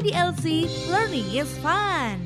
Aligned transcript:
IDLC 0.00 0.64
Learning 0.88 1.28
is 1.36 1.52
Fun. 1.60 2.24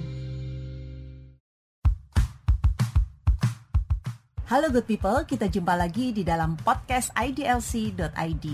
Halo 4.46 4.70
good 4.70 4.86
people, 4.86 5.26
kita 5.26 5.50
jumpa 5.50 5.74
lagi 5.74 6.14
di 6.14 6.22
dalam 6.22 6.54
podcast 6.54 7.10
idlc.id. 7.18 8.46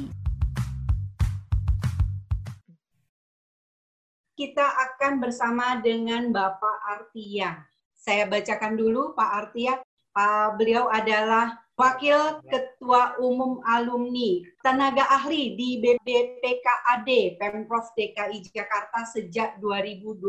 Kita 4.40 4.66
akan 4.88 5.12
bersama 5.20 5.76
dengan 5.84 6.32
Bapak 6.32 6.80
Artia. 6.88 7.60
Saya 7.92 8.24
bacakan 8.24 8.72
dulu 8.72 9.12
Pak 9.12 9.30
Artia. 9.36 9.84
Pak 10.16 10.56
beliau 10.56 10.88
adalah 10.88 11.60
Wakil 11.80 12.44
Ketua 12.44 13.16
Umum 13.24 13.64
Alumni, 13.64 14.44
tenaga 14.60 15.00
ahli 15.08 15.56
di 15.56 15.80
BBPKAD 15.80 17.40
Pemprov 17.40 17.88
DKI 17.96 18.52
Jakarta 18.52 19.08
sejak 19.08 19.56
2012 19.64 20.20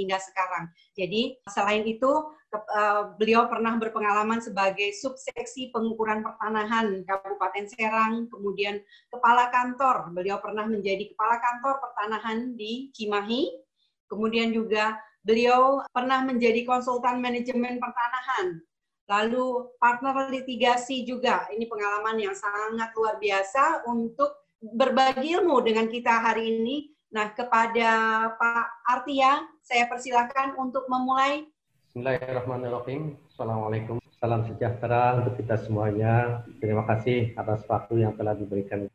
hingga 0.00 0.16
sekarang. 0.16 0.72
Jadi 0.96 1.36
selain 1.52 1.84
itu 1.84 2.08
eh, 2.56 3.02
beliau 3.20 3.52
pernah 3.52 3.76
berpengalaman 3.76 4.40
sebagai 4.40 4.96
subseksi 4.96 5.68
pengukuran 5.76 6.24
pertanahan 6.24 7.04
Kabupaten 7.04 7.68
Serang, 7.68 8.32
kemudian 8.32 8.80
kepala 9.12 9.52
kantor. 9.52 10.08
Beliau 10.16 10.40
pernah 10.40 10.64
menjadi 10.64 11.04
kepala 11.12 11.36
kantor 11.36 11.84
pertanahan 11.84 12.56
di 12.56 12.88
Cimahi, 12.96 13.60
kemudian 14.08 14.56
juga 14.56 14.96
beliau 15.20 15.84
pernah 15.92 16.24
menjadi 16.24 16.64
konsultan 16.64 17.20
manajemen 17.20 17.76
pertanahan 17.76 18.64
Lalu 19.10 19.74
partner 19.82 20.30
litigasi 20.30 21.02
juga, 21.02 21.50
ini 21.50 21.66
pengalaman 21.66 22.22
yang 22.22 22.36
sangat 22.38 22.94
luar 22.94 23.18
biasa 23.18 23.82
untuk 23.90 24.46
berbagi 24.62 25.34
ilmu 25.34 25.58
dengan 25.66 25.90
kita 25.90 26.22
hari 26.22 26.54
ini. 26.54 26.94
Nah, 27.10 27.34
kepada 27.34 27.90
Pak 28.38 28.66
Artia, 28.86 29.42
saya 29.60 29.90
persilahkan 29.90 30.54
untuk 30.54 30.86
memulai. 30.86 31.44
Bismillahirrahmanirrahim. 31.90 33.18
Assalamualaikum. 33.28 33.98
Salam 34.22 34.46
sejahtera 34.46 35.18
untuk 35.18 35.34
kita 35.34 35.58
semuanya. 35.60 36.46
Terima 36.62 36.86
kasih 36.86 37.34
atas 37.34 37.66
waktu 37.66 38.06
yang 38.06 38.14
telah 38.14 38.38
diberikan. 38.38 38.86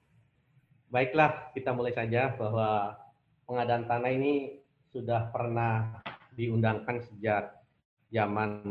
Baiklah, 0.87 1.51
kita 1.51 1.75
mulai 1.75 1.91
saja 1.91 2.31
bahwa 2.31 2.95
pengadaan 3.43 3.85
tanah 3.91 4.11
ini 4.15 4.63
sudah 4.95 5.29
pernah 5.35 5.99
diundangkan 6.33 7.03
sejak 7.03 7.59
zaman 8.07 8.63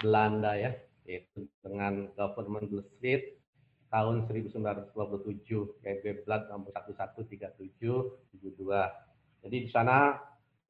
Belanda 0.00 0.56
ya, 0.56 0.72
yaitu 1.04 1.46
dengan 1.60 2.08
Government 2.16 2.66
Street 2.96 3.36
tahun 3.92 4.26
1927, 4.30 5.84
yaitu 5.84 6.24
Blood 6.24 6.42
nomor 6.48 6.72
113772. 6.72 8.40
Jadi 9.40 9.56
di 9.56 9.68
sana 9.68 10.16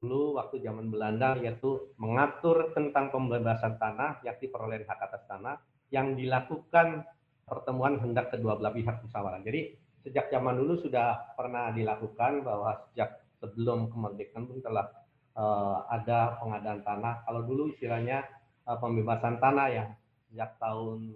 dulu 0.01 0.41
waktu 0.41 0.65
zaman 0.65 0.89
Belanda 0.89 1.37
yaitu 1.37 1.93
mengatur 2.01 2.73
tentang 2.73 3.13
pembebasan 3.13 3.77
tanah, 3.77 4.19
yakni 4.25 4.49
perolehan 4.49 4.83
hak 4.89 4.99
atas 4.99 5.23
tanah 5.29 5.61
yang 5.93 6.17
dilakukan 6.17 7.05
pertemuan 7.45 8.01
hendak 8.01 8.33
kedua 8.33 8.57
belah 8.57 8.73
pihak 8.73 9.05
musyawarah. 9.05 9.43
Jadi 9.45 9.77
sejak 10.01 10.33
zaman 10.33 10.57
dulu 10.57 10.81
sudah 10.81 11.35
pernah 11.37 11.69
dilakukan 11.69 12.41
bahwa 12.41 12.81
sejak 12.89 13.21
sebelum 13.37 13.93
kemerdekaan 13.93 14.49
pun 14.49 14.57
telah 14.65 14.89
uh, 15.37 15.85
ada 15.91 16.41
pengadaan 16.41 16.81
tanah. 16.81 17.21
Kalau 17.27 17.41
dulu 17.45 17.69
istilahnya 17.69 18.25
uh, 18.67 18.77
pembebasan 18.77 19.37
tanah 19.41 19.67
ya 19.71 19.85
sejak 20.29 20.55
tahun 20.57 21.11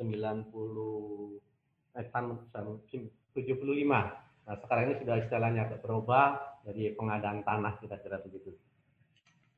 90 0.00 0.50
eh, 1.94 2.06
tahun 2.10 2.76
75. 2.90 3.44
Nah, 4.44 4.56
sekarang 4.60 4.84
ini 4.90 4.94
sudah 5.00 5.16
istilahnya 5.24 5.62
berubah 5.80 6.26
jadi 6.64 6.92
pengadaan 6.96 7.44
tanah 7.44 7.80
kira-kira 7.80 8.20
begitu. 8.24 8.52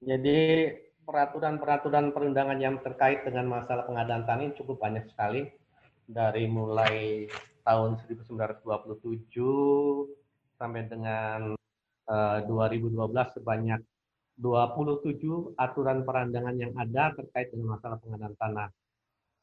Jadi 0.02 0.70
peraturan-peraturan 1.06 2.10
perundangan 2.10 2.58
yang 2.58 2.82
terkait 2.82 3.22
dengan 3.22 3.46
masalah 3.46 3.86
pengadaan 3.86 4.26
tanah 4.26 4.42
ini 4.50 4.58
cukup 4.58 4.82
banyak 4.82 5.06
sekali 5.10 5.46
dari 6.06 6.46
mulai 6.50 7.26
tahun 7.66 7.98
1927 8.06 8.62
sampai 10.58 10.82
dengan 10.86 11.54
uh, 12.10 12.38
eh, 12.38 12.46
2012 12.46 13.38
sebanyak 13.38 13.80
27 14.36 15.56
aturan 15.56 16.04
perandangan 16.04 16.56
yang 16.60 16.72
ada 16.76 17.16
terkait 17.16 17.48
dengan 17.48 17.76
masalah 17.76 17.96
pengadaan 18.00 18.36
tanah. 18.36 18.68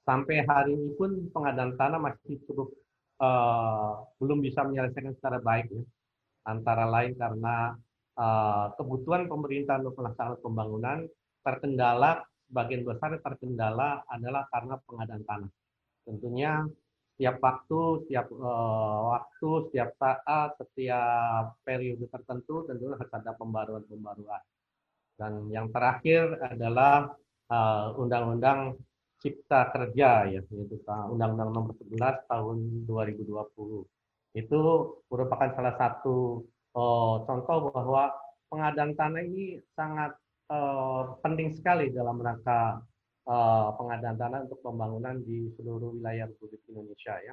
Sampai 0.05 0.45
hari 0.45 0.77
ini 0.77 0.93
pun 0.93 1.31
pengadaan 1.33 1.73
tanah 1.79 1.97
masih 1.97 2.37
cukup 2.45 2.69
uh, 3.17 4.05
belum 4.21 4.43
bisa 4.45 4.61
menyelesaikan 4.61 5.17
secara 5.17 5.41
baik 5.41 5.73
ya. 5.73 5.83
Antara 6.43 6.85
lain 6.85 7.17
karena 7.17 7.73
uh, 8.19 8.75
kebutuhan 8.77 9.25
pemerintah 9.25 9.81
untuk 9.81 9.97
melaksanakan 9.97 10.39
pembangunan 10.43 10.97
terkendala 11.41 12.21
sebagian 12.51 12.85
besar 12.85 13.17
terkendala 13.17 14.05
adalah 14.05 14.45
karena 14.53 14.75
pengadaan 14.85 15.23
tanah. 15.25 15.51
Tentunya 16.05 16.67
setiap 17.15 17.41
waktu, 17.41 18.05
setiap 18.05 18.27
uh, 18.29 19.17
waktu, 19.17 19.49
setiap 19.69 19.89
saat, 19.97 20.49
setiap 20.61 21.57
periode 21.65 22.05
tertentu 22.11 22.67
tentunya 22.69 22.93
harus 22.99 23.13
ada 23.15 23.31
pembaruan-pembaruan. 23.33 24.43
Dan 25.23 25.47
yang 25.47 25.71
terakhir 25.71 26.35
adalah 26.43 27.07
uh, 27.47 27.95
Undang-Undang 27.95 28.75
Cipta 29.23 29.71
Kerja 29.71 30.27
ya, 30.27 30.43
yaitu 30.43 30.75
Undang-Undang 30.83 31.49
Nomor 31.55 31.71
11 31.79 32.27
Tahun 32.27 32.57
2020. 32.83 33.23
Itu 34.35 34.59
merupakan 35.07 35.47
salah 35.55 35.79
satu 35.79 36.43
uh, 36.75 37.23
contoh 37.23 37.71
bahwa 37.71 38.11
pengadaan 38.51 38.99
tanah 38.99 39.23
ini 39.23 39.63
sangat 39.79 40.11
uh, 40.51 41.15
penting 41.23 41.55
sekali 41.55 41.87
dalam 41.95 42.19
rangka 42.19 42.83
uh, 43.23 43.71
pengadaan 43.79 44.19
tanah 44.19 44.39
untuk 44.43 44.59
pembangunan 44.59 45.23
di 45.23 45.47
seluruh 45.55 45.95
wilayah 45.95 46.27
Republik 46.27 46.59
Indonesia 46.67 47.15
ya. 47.23 47.31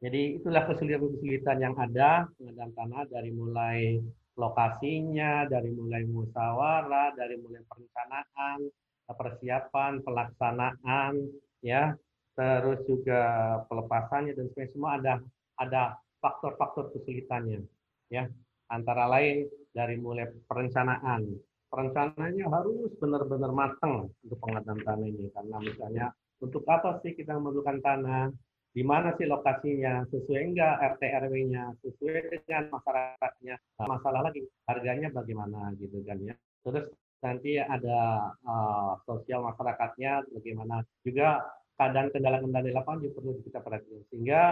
Jadi 0.00 0.40
itulah 0.40 0.64
kesulitan-kesulitan 0.64 1.60
yang 1.60 1.76
ada 1.76 2.24
pengadaan 2.40 2.72
tanah 2.72 3.02
dari 3.12 3.30
mulai 3.36 4.00
lokasinya, 4.38 5.50
dari 5.50 5.74
mulai 5.74 6.06
musyawarah, 6.06 7.12
dari 7.18 7.36
mulai 7.42 7.60
perencanaan, 7.66 8.70
persiapan, 9.10 10.00
pelaksanaan, 10.06 11.12
ya, 11.58 11.90
terus 12.38 12.86
juga 12.86 13.20
pelepasannya 13.66 14.38
dan 14.38 14.46
sebagainya. 14.48 14.72
Semua 14.72 14.90
ada 15.02 15.14
ada 15.58 15.82
faktor-faktor 16.22 16.94
kesulitannya, 16.94 17.66
ya. 18.14 18.30
Antara 18.70 19.10
lain 19.10 19.48
dari 19.74 19.96
mulai 19.98 20.30
perencanaan, 20.46 21.24
perencanaannya 21.72 22.46
harus 22.46 22.92
benar-benar 23.00 23.50
matang 23.50 24.12
untuk 24.22 24.38
pengadaan 24.44 24.80
tanah 24.86 25.06
ini. 25.08 25.26
Karena 25.34 25.56
misalnya 25.58 26.06
untuk 26.38 26.62
apa 26.68 27.00
sih 27.02 27.16
kita 27.16 27.34
memerlukan 27.34 27.80
tanah 27.80 28.30
di 28.72 28.82
mana 28.84 29.16
sih 29.16 29.26
lokasinya, 29.26 30.06
sesuai 30.12 30.42
enggak 30.52 30.74
RT 30.96 31.02
RW-nya, 31.26 31.64
sesuai 31.82 32.30
dengan 32.30 32.62
masyarakatnya. 32.70 33.56
Masalah 33.80 34.20
lagi 34.28 34.44
harganya 34.68 35.08
bagaimana 35.10 35.72
gitu 35.80 35.98
kan 36.04 36.18
ya. 36.20 36.34
Terus 36.62 36.86
nanti 37.18 37.58
ada 37.58 38.30
uh, 38.46 38.92
sosial 39.02 39.42
masyarakatnya 39.42 40.30
bagaimana 40.30 40.86
juga 41.02 41.42
keadaan 41.74 42.10
kendala-kendala 42.14 42.66
di 42.66 42.74
lapangan 42.74 43.02
juga 43.02 43.14
perlu 43.18 43.30
kita 43.42 43.58
perhatikan 43.62 44.02
sehingga 44.10 44.42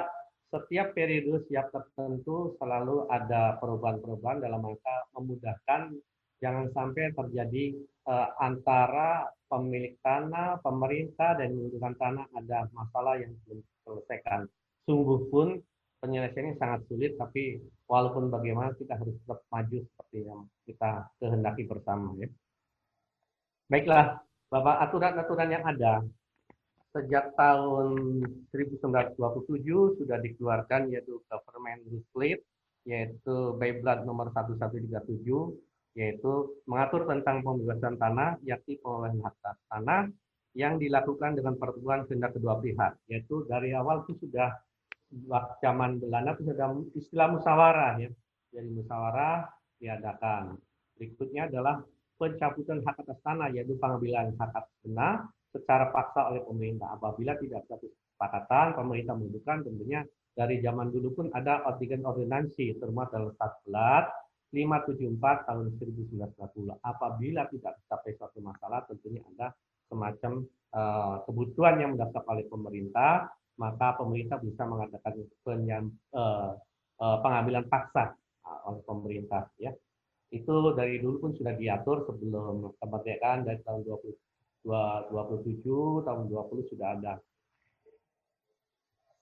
setiap 0.51 0.95
periode 0.95 1.43
siap 1.51 1.75
tertentu 1.75 2.55
selalu 2.59 3.11
ada 3.11 3.59
perubahan-perubahan 3.59 4.43
dalam 4.43 4.63
rangka 4.63 4.97
memudahkan 5.19 5.95
jangan 6.39 6.67
sampai 6.75 7.11
terjadi 7.15 7.75
uh, 8.07 8.31
antara 8.39 9.27
pemilik 9.47 9.95
tanah, 10.03 10.59
pemerintah 10.63 11.39
dan 11.39 11.55
membutuhkan 11.55 11.95
tanah 11.99 12.27
ada 12.35 12.67
masalah 12.75 13.15
yang 13.19 13.35
belum 13.47 13.63
selesaikan. 13.87 14.51
Sungguh 14.83 15.31
pun 15.31 15.63
penyelesaiannya 16.03 16.59
sangat 16.59 16.81
sulit, 16.91 17.15
tapi 17.15 17.63
walaupun 17.87 18.29
bagaimana 18.29 18.75
kita 18.75 18.99
harus 18.99 19.15
tetap 19.23 19.41
maju 19.49 19.79
seperti 19.81 20.19
yang 20.27 20.41
kita 20.67 20.91
kehendaki 21.23 21.63
bersama. 21.65 22.13
Ya. 22.19 22.29
Baiklah, 23.71 24.21
Bapak 24.47 24.77
aturan-aturan 24.91 25.51
yang 25.51 25.65
ada 25.67 26.07
sejak 26.95 27.35
tahun 27.37 28.23
1927 28.55 30.01
sudah 30.01 30.19
dikeluarkan 30.23 30.89
yaitu 30.89 31.21
Government 31.29 31.83
Legislate 31.85 32.41
yaitu 32.87 33.35
Blood 33.59 34.07
nomor 34.07 34.31
1137 34.33 35.03
yaitu 35.99 36.33
mengatur 36.65 37.05
tentang 37.05 37.45
pembebasan 37.45 38.01
tanah 38.01 38.41
yakni 38.47 38.81
pengelolaan 38.81 39.21
hak 39.21 39.37
tanah 39.69 40.09
yang 40.57 40.81
dilakukan 40.81 41.37
dengan 41.37 41.61
pertemuan 41.61 42.09
kehendak 42.09 42.33
kedua 42.33 42.57
pihak, 42.57 42.97
yaitu 43.13 43.45
dari 43.45 43.77
awal 43.77 44.09
itu 44.09 44.17
sudah 44.25 44.57
zaman 45.61 46.01
Belanda 46.01 46.33
itu 46.33 46.49
sudah 46.49 46.69
istilah 46.97 47.29
musyawarah 47.37 47.93
ya. 48.01 48.11
Jadi 48.57 48.69
musyawarah 48.73 49.45
diadakan. 49.77 50.57
Berikutnya 50.97 51.53
adalah 51.53 51.85
pencabutan 52.17 52.81
hak 52.81 52.97
atas 53.05 53.21
tanah 53.21 53.53
yaitu 53.53 53.77
pengambilan 53.77 54.33
hak 54.41 54.51
atas 54.57 54.73
tanah 54.81 55.29
secara 55.53 55.93
paksa 55.93 56.33
oleh 56.33 56.41
pemerintah. 56.41 56.97
Apabila 56.97 57.37
tidak 57.37 57.69
ada 57.69 57.77
kesepakatan, 57.77 58.67
pemerintah 58.81 59.13
membutuhkan 59.13 59.61
tentunya 59.61 60.01
dari 60.33 60.65
zaman 60.65 60.89
dulu 60.89 61.09
pun 61.21 61.27
ada 61.37 61.69
ordigan 61.69 62.01
ordinansi 62.09 62.81
termasuk 62.81 63.13
dalam 63.13 63.33
14 63.37 64.25
574 64.57 65.49
tahun 65.49 65.67
1990. 65.77 66.81
Apabila 66.81 67.45
tidak 67.51 67.73
tercapai 67.83 68.13
suatu 68.17 68.39
masalah, 68.41 68.81
tentunya 68.89 69.21
ada 69.37 69.53
semacam 69.89 70.47
uh, 70.75 71.23
kebutuhan 71.25 71.81
yang 71.81 71.91
mendasar 71.95 72.23
oleh 72.27 72.45
pemerintah, 72.47 73.31
maka 73.57 73.97
pemerintah 73.97 74.37
bisa 74.43 74.63
mengadakan 74.69 75.15
penyam, 75.43 75.85
uh, 76.13 76.53
uh, 77.01 77.17
pengambilan 77.25 77.65
paksa 77.71 78.15
oleh 78.67 78.83
pemerintah. 78.85 79.49
Ya, 79.57 79.73
itu 80.35 80.55
dari 80.75 80.99
dulu 80.99 81.29
pun 81.29 81.33
sudah 81.39 81.55
diatur 81.55 82.05
sebelum 82.07 82.75
kemerdekaan 82.83 83.47
dari 83.47 83.63
tahun 83.63 83.87
20, 83.87 84.17
27 84.67 86.07
tahun 86.07 86.25
20 86.27 86.71
sudah 86.75 86.89
ada. 86.99 87.15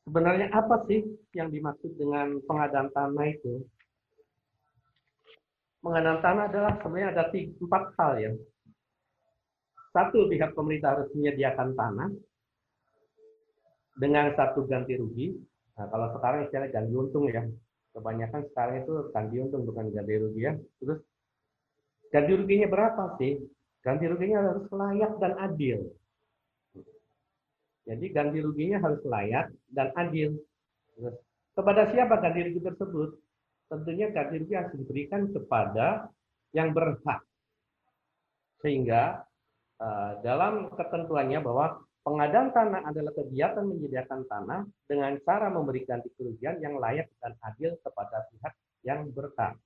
Sebenarnya 0.05 0.53
apa 0.53 0.85
sih 0.85 1.01
yang 1.33 1.49
dimaksud 1.49 1.97
dengan 1.97 2.37
pengadaan 2.45 2.93
tanah 2.93 3.27
itu? 3.29 3.65
Pengadaan 5.81 6.21
tanah 6.21 6.45
adalah 6.49 6.73
sebenarnya 6.81 7.09
ada 7.13 7.25
tiga, 7.33 7.53
empat 7.61 7.85
hal 7.97 8.13
ya. 8.21 8.33
Satu, 9.95 10.27
pihak 10.27 10.59
pemerintah 10.59 10.99
harus 10.99 11.09
menyediakan 11.15 11.79
tanah 11.79 12.11
dengan 13.95 14.35
satu 14.35 14.67
ganti 14.67 14.99
rugi. 14.99 15.39
Nah, 15.79 15.87
kalau 15.87 16.11
sekarang 16.19 16.51
istilahnya 16.51 16.75
ganti 16.75 16.93
untung 16.99 17.31
ya. 17.31 17.47
Kebanyakan 17.95 18.43
sekarang 18.51 18.83
itu 18.83 18.93
ganti 19.15 19.37
untung 19.39 19.63
bukan 19.63 19.95
ganti 19.95 20.15
rugi 20.19 20.41
ya. 20.51 20.53
Terus 20.83 20.99
ganti 22.11 22.33
ruginya 22.35 22.67
berapa 22.67 23.15
sih? 23.23 23.39
Ganti 23.87 24.05
ruginya 24.11 24.43
harus 24.43 24.67
layak 24.75 25.13
dan 25.23 25.33
adil. 25.39 25.79
Jadi 27.87 28.07
ganti 28.11 28.39
ruginya 28.43 28.83
harus 28.83 29.03
layak 29.07 29.55
dan 29.71 29.95
adil. 29.95 30.35
Terus, 30.99 31.15
kepada 31.55 31.83
siapa 31.95 32.19
ganti 32.19 32.41
rugi 32.51 32.61
tersebut? 32.67 33.11
Tentunya 33.71 34.11
ganti 34.11 34.43
rugi 34.43 34.55
harus 34.59 34.75
diberikan 34.75 35.31
kepada 35.31 36.11
yang 36.51 36.75
berhak. 36.75 37.23
Sehingga 38.59 39.23
dalam 40.23 40.71
ketentuannya 40.73 41.41
bahwa 41.43 41.83
pengadaan 42.05 42.53
tanah 42.53 42.85
adalah 42.85 43.13
kegiatan 43.17 43.65
menyediakan 43.65 44.29
tanah 44.29 44.61
dengan 44.85 45.17
cara 45.25 45.49
memberi 45.49 45.83
ganti 45.89 46.13
kerugian 46.15 46.61
yang 46.61 46.77
layak 46.77 47.09
dan 47.19 47.33
adil 47.43 47.75
kepada 47.81 48.29
pihak 48.31 48.55
yang 48.85 49.09
berhak. 49.11 49.57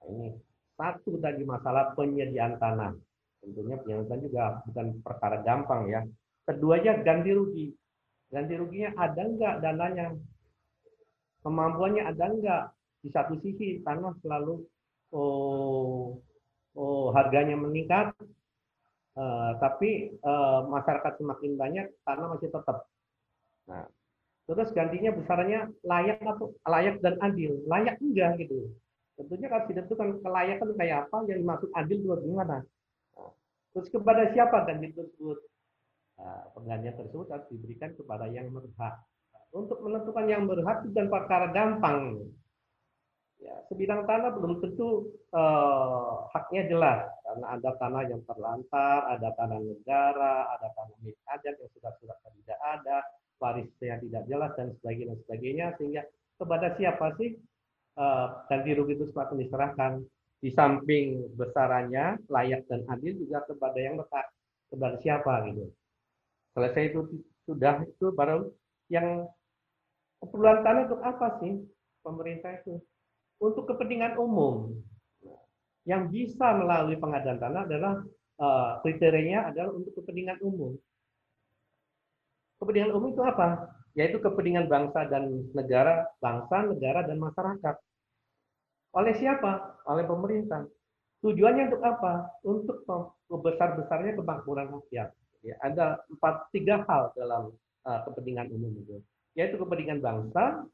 Nah, 0.00 0.06
ini 0.08 0.28
satu 0.74 1.20
tadi 1.20 1.44
masalah 1.44 1.92
penyediaan 1.92 2.56
tanah. 2.56 2.96
Tentunya 3.38 3.76
penyelesaian 3.78 4.20
juga 4.24 4.44
bukan 4.66 4.86
perkara 5.04 5.36
gampang 5.44 5.86
ya. 5.92 6.00
Keduanya 6.48 7.04
ganti 7.04 7.30
rugi. 7.36 7.66
Ganti 8.32 8.54
ruginya 8.56 8.96
ada 8.96 9.22
enggak 9.24 9.54
dananya? 9.60 10.06
Kemampuannya 11.44 12.02
ada 12.08 12.24
enggak? 12.32 12.62
Di 13.04 13.08
satu 13.12 13.38
sisi 13.38 13.84
tanah 13.84 14.16
selalu 14.24 14.64
oh, 15.14 16.18
oh 16.74 17.06
harganya 17.14 17.54
meningkat, 17.54 18.16
uh, 19.18 19.58
tapi 19.58 20.14
uh, 20.22 20.62
masyarakat 20.70 21.18
semakin 21.18 21.52
banyak, 21.58 21.86
tanah 22.06 22.26
masih 22.38 22.48
tetap. 22.54 22.86
Nah, 23.66 23.84
terus 24.46 24.70
gantinya 24.70 25.10
besarnya 25.18 25.68
layak 25.82 26.22
atau 26.22 26.54
layak 26.64 27.02
dan 27.02 27.18
adil? 27.18 27.58
Layak 27.66 27.98
enggak 27.98 28.38
gitu. 28.46 28.70
Tentunya 29.18 29.50
kalau 29.50 29.66
ditentukan 29.66 30.08
kelayakan 30.22 30.68
kayak 30.78 31.10
apa, 31.10 31.26
yang 31.26 31.42
dimaksud 31.42 31.70
adil 31.74 31.98
juga 31.98 32.22
gimana? 32.22 32.56
Terus 33.74 33.94
kepada 33.94 34.30
siapa 34.32 34.64
ganti 34.64 34.90
tersebut? 34.94 35.38
Nah, 36.18 36.50
penggantian 36.50 36.98
tersebut 36.98 37.26
harus 37.30 37.46
diberikan 37.46 37.94
kepada 37.94 38.26
yang 38.26 38.50
berhak. 38.50 38.94
Untuk 39.54 39.80
menentukan 39.80 40.26
yang 40.26 40.50
berhak 40.50 40.82
bukan 40.82 41.06
perkara 41.06 41.46
gampang. 41.54 42.26
Ya, 43.38 43.54
sebidang 43.70 44.02
tanah 44.02 44.34
belum 44.34 44.58
tentu 44.58 45.14
eh, 45.30 46.14
haknya 46.34 46.66
jelas 46.66 47.06
karena 47.28 47.60
ada 47.60 47.70
tanah 47.76 48.02
yang 48.08 48.24
terlantar, 48.24 49.04
ada 49.12 49.28
tanah 49.36 49.60
negara, 49.60 50.48
ada 50.56 50.72
tanah 50.72 50.96
milik 51.04 51.20
adat 51.28 51.60
yang 51.60 51.70
sudah 51.76 51.92
sudah 52.00 52.16
tidak 52.24 52.60
ada, 52.64 53.04
warisnya 53.36 54.00
tidak 54.00 54.22
jelas 54.24 54.50
dan 54.56 54.72
sebagainya 54.80 55.12
dan 55.12 55.18
sebagainya 55.28 55.66
sehingga 55.76 56.02
kepada 56.40 56.72
siapa 56.80 57.06
sih 57.20 57.36
eh, 58.00 58.26
ganti 58.48 58.70
rugi 58.72 58.96
itu 58.96 59.04
sepatutnya 59.12 59.44
diserahkan 59.44 59.92
di 60.40 60.50
samping 60.56 61.36
besarannya 61.36 62.16
layak 62.32 62.64
dan 62.64 62.88
adil 62.88 63.12
juga 63.20 63.44
kepada 63.44 63.76
yang 63.76 64.00
berhak 64.00 64.26
kepada 64.72 64.96
siapa 65.04 65.32
gitu. 65.52 65.68
Selesai 66.56 66.82
itu 66.96 67.00
sudah 67.44 67.84
itu 67.84 68.06
baru 68.16 68.48
yang 68.88 69.28
keperluan 70.24 70.64
tanah 70.64 70.88
untuk 70.88 71.02
apa 71.04 71.28
sih 71.44 71.60
pemerintah 72.00 72.56
itu? 72.64 72.80
Untuk 73.36 73.68
kepentingan 73.68 74.16
umum. 74.16 74.80
Yang 75.88 76.02
bisa 76.12 76.52
melalui 76.52 77.00
pengadaan 77.00 77.40
tanah 77.40 77.64
adalah 77.64 78.04
uh, 78.36 78.70
kriterianya 78.84 79.48
adalah 79.48 79.72
untuk 79.72 79.96
kepentingan 79.96 80.36
umum. 80.44 80.76
Kepentingan 82.60 82.92
umum 82.92 83.16
itu 83.16 83.24
apa? 83.24 83.72
Yaitu 83.96 84.20
kepentingan 84.20 84.68
bangsa 84.68 85.08
dan 85.08 85.48
negara, 85.56 86.04
bangsa, 86.20 86.68
negara, 86.68 87.08
dan 87.08 87.16
masyarakat. 87.16 87.74
Oleh 88.92 89.14
siapa? 89.16 89.80
Oleh 89.88 90.04
pemerintah. 90.04 90.68
Tujuannya 91.24 91.72
untuk 91.72 91.82
apa? 91.82 92.12
Untuk 92.44 92.76
besar-besarnya 93.26 94.12
kemakmuran 94.20 94.68
rakyat. 94.68 95.08
Ya, 95.40 95.54
ada 95.64 96.02
empat 96.12 96.52
tiga 96.52 96.84
hal 96.84 97.14
dalam 97.14 97.54
uh, 97.86 98.00
kepentingan 98.10 98.50
umum 98.50 98.74
itu, 98.74 98.98
yaitu 99.38 99.54
kepentingan 99.54 100.02
bangsa, 100.02 100.66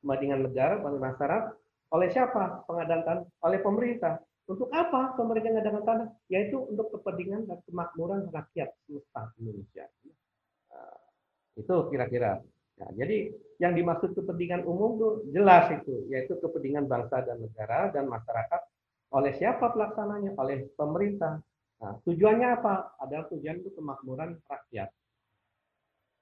kepentingan 0.00 0.46
negara, 0.46 0.78
kepentingan 0.78 1.06
masyarakat. 1.12 1.44
Oleh 1.92 2.08
siapa? 2.08 2.64
Pengadaan 2.64 3.02
tanah 3.02 3.24
oleh 3.44 3.58
pemerintah. 3.60 4.22
Untuk 4.50 4.68
apa 4.74 5.14
pemerintah 5.14 5.54
mengadakan 5.54 5.84
tanah? 5.86 6.08
Yaitu 6.26 6.58
untuk 6.58 6.90
kepentingan 6.98 7.46
dan 7.46 7.58
kemakmuran 7.62 8.26
rakyat 8.34 8.74
semesta 8.84 9.30
Indonesia. 9.38 9.86
Uh, 10.72 10.98
itu 11.54 11.74
kira-kira. 11.94 12.42
Nah, 12.82 12.90
jadi 12.98 13.30
yang 13.62 13.78
dimaksud 13.78 14.18
kepentingan 14.18 14.66
umum 14.66 14.98
itu 14.98 15.08
jelas 15.30 15.70
itu, 15.70 16.10
yaitu 16.10 16.34
kepentingan 16.42 16.90
bangsa 16.90 17.22
dan 17.22 17.38
negara 17.38 17.94
dan 17.94 18.10
masyarakat 18.10 18.60
oleh 19.12 19.32
siapa 19.38 19.70
pelaksananya? 19.70 20.34
Oleh 20.40 20.66
pemerintah. 20.74 21.38
Nah, 21.78 21.94
tujuannya 22.02 22.48
apa? 22.58 22.96
Adalah 22.98 23.28
tujuan 23.30 23.62
itu 23.62 23.70
kemakmuran 23.76 24.40
rakyat. 24.48 24.88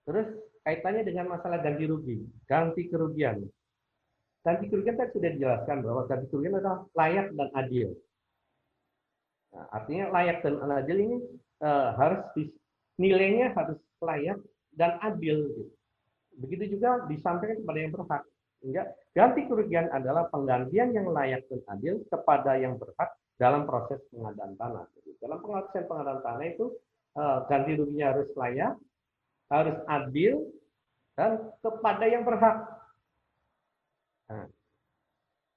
Terus 0.05 0.27
kaitannya 0.67 1.07
dengan 1.07 1.31
masalah 1.31 1.63
ganti 1.63 1.87
rugi, 1.87 2.19
ganti 2.45 2.91
kerugian. 2.91 3.47
Ganti 4.41 4.65
kerugian 4.73 4.97
tadi 4.97 5.13
sudah 5.15 5.31
dijelaskan 5.37 5.85
bahwa 5.85 6.03
ganti 6.09 6.27
kerugian 6.29 6.59
adalah 6.59 6.85
layak 6.97 7.33
dan 7.37 7.49
adil. 7.55 7.89
Nah, 9.51 9.67
artinya 9.75 10.05
layak 10.15 10.47
dan 10.47 10.55
adil 10.63 10.99
ini 10.99 11.17
uh, 11.63 11.91
harus 11.99 12.21
nilainya 13.01 13.51
harus 13.57 13.79
layak 13.99 14.39
dan 14.75 15.01
adil. 15.03 15.51
Gitu. 15.51 15.65
Begitu 16.41 16.65
juga 16.79 17.05
disampaikan 17.11 17.59
kepada 17.61 17.79
yang 17.79 17.93
berhak. 17.93 18.23
Sehingga 18.61 18.83
ganti 19.17 19.49
kerugian 19.49 19.89
adalah 19.91 20.29
penggantian 20.29 20.93
yang 20.93 21.09
layak 21.11 21.49
dan 21.49 21.61
adil 21.73 22.05
kepada 22.13 22.61
yang 22.61 22.77
berhak 22.77 23.11
dalam 23.41 23.65
proses 23.65 23.99
pengadaan 24.13 24.53
tanah. 24.61 24.85
Jadi, 25.01 25.11
dalam 25.17 25.41
proses 25.41 25.83
pengadaan 25.89 26.21
tanah 26.21 26.45
itu 26.45 26.67
eh, 27.17 27.39
ganti 27.49 27.73
ruginya 27.81 28.13
harus 28.13 28.29
layak, 28.37 28.77
harus 29.49 29.79
adil, 29.89 30.45
dan 31.17 31.41
kepada 31.65 32.05
yang 32.05 32.23
berhak. 32.29 32.69
Nah, 34.29 34.47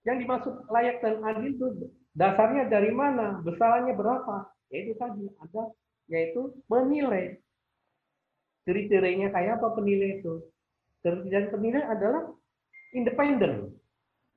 yang 0.07 0.17
dimaksud 0.23 0.63
layak 0.71 1.03
dan 1.03 1.19
adil 1.27 1.47
itu 1.51 1.67
dasarnya 2.13 2.69
dari 2.69 2.89
mana? 2.93 3.41
Besarannya 3.41 3.93
berapa? 3.93 4.49
Yaitu 4.73 4.97
tadi 4.97 5.29
ada 5.37 5.69
yaitu 6.11 6.51
menilai 6.67 7.39
kriterianya 8.67 9.31
kayak 9.31 9.59
apa 9.59 9.75
penilai 9.75 10.19
itu 10.19 10.43
dan 11.03 11.51
penilai 11.51 11.83
adalah 11.83 12.31
independen. 12.95 13.75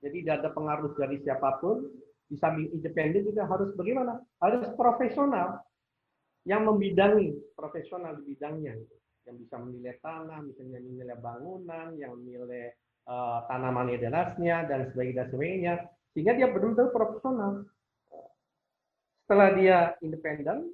Jadi 0.02 0.26
tidak 0.26 0.35
ada 0.42 0.50
pengaruh 0.50 0.92
dari 0.99 1.23
siapa 1.23 1.62
pun. 1.62 1.87
Di 2.26 2.35
samping 2.42 2.75
independen 2.75 3.23
juga 3.23 3.47
harus 3.47 3.71
bagaimana? 3.78 4.18
Harus 4.42 4.66
profesional 4.75 5.62
yang 6.42 6.66
membidangi, 6.66 7.38
profesional 7.54 8.18
di 8.18 8.35
bidangnya. 8.35 8.75
Yang 9.30 9.47
bisa 9.47 9.56
menilai 9.62 9.95
tanah, 10.02 10.42
misalnya 10.42 10.83
menilai 10.83 11.18
bangunan, 11.23 11.95
yang 11.95 12.18
menilai 12.18 12.75
uh, 13.06 13.47
tanaman 13.47 13.95
edenasnya, 13.95 14.66
dan 14.66 14.90
dan 14.90 15.26
sebagainya. 15.30 15.87
Sehingga 16.16 16.32
dia 16.32 16.49
benar-benar 16.49 16.88
profesional. 16.88 17.68
Setelah 19.28 19.49
dia 19.52 19.78
independen, 20.00 20.73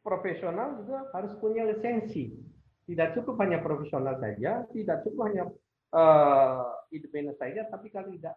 profesional 0.00 0.80
juga 0.80 1.04
harus 1.12 1.36
punya 1.36 1.68
lisensi 1.68 2.32
tidak 2.90 3.14
cukup 3.14 3.38
hanya 3.46 3.62
profesional 3.62 4.18
saja, 4.18 4.66
tidak 4.74 5.06
cukup 5.06 5.30
hanya 5.30 5.46
uh, 5.94 6.74
independen 6.90 7.38
saja, 7.38 7.62
tapi 7.70 7.86
kalau 7.86 8.10
tidak 8.10 8.34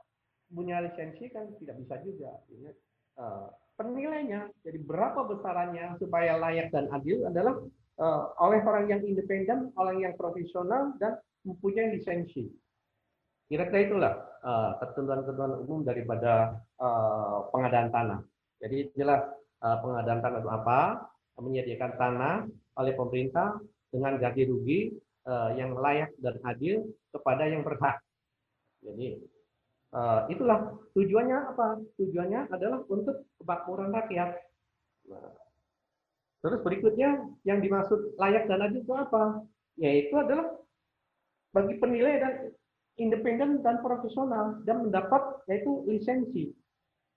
punya 0.54 0.78
lisensi 0.86 1.26
kan 1.34 1.50
tidak 1.58 1.82
bisa 1.82 1.98
juga. 2.06 2.38
Uh, 3.18 3.50
penilainya, 3.74 4.54
jadi 4.62 4.78
berapa 4.78 5.26
besarannya 5.26 5.98
supaya 5.98 6.38
layak 6.38 6.70
dan 6.70 6.86
adil 6.94 7.26
adalah 7.26 7.66
uh, 7.98 8.30
oleh 8.46 8.62
orang 8.62 8.94
yang 8.94 9.02
independen, 9.02 9.74
orang 9.74 10.06
yang 10.06 10.14
profesional 10.14 10.94
dan 11.02 11.18
mempunyai 11.50 11.98
lisensi. 11.98 12.46
Kira-kira 13.52 13.80
itulah 13.86 14.14
uh, 14.42 14.72
ketentuan-ketentuan 14.80 15.54
umum 15.64 15.84
daripada 15.84 16.58
uh, 16.80 17.48
pengadaan 17.52 17.90
tanah. 17.92 18.20
Jadi 18.64 18.96
jelas 18.96 19.28
uh, 19.60 19.78
pengadaan 19.84 20.24
tanah 20.24 20.40
itu 20.40 20.52
apa? 20.52 20.80
Menyediakan 21.38 21.92
tanah 21.98 22.36
oleh 22.78 22.94
pemerintah 22.94 23.60
dengan 23.90 24.18
ganti 24.18 24.48
rugi 24.48 24.96
uh, 25.28 25.52
yang 25.54 25.76
layak 25.76 26.16
dan 26.24 26.40
adil 26.48 26.88
kepada 27.12 27.46
yang 27.46 27.62
berhak. 27.62 28.00
Jadi 28.84 29.22
uh, 29.92 30.26
itulah 30.32 30.80
tujuannya 30.96 31.38
apa? 31.54 31.84
Tujuannya 32.00 32.50
adalah 32.50 32.80
untuk 32.88 33.28
kemakmuran 33.38 33.92
rakyat. 33.92 34.40
Nah, 35.12 35.36
terus 36.40 36.60
berikutnya 36.64 37.28
yang 37.44 37.60
dimaksud 37.60 38.16
layak 38.16 38.48
dan 38.48 38.66
adil 38.66 38.82
itu 38.82 38.94
apa? 38.96 39.44
Yaitu 39.78 40.16
adalah 40.16 40.54
bagi 41.54 41.78
penilai 41.78 42.18
dan 42.18 42.34
independen 43.02 43.66
dan 43.66 43.82
profesional 43.82 44.62
dan 44.68 44.86
mendapat 44.86 45.42
yaitu 45.50 45.82
lisensi. 45.90 46.54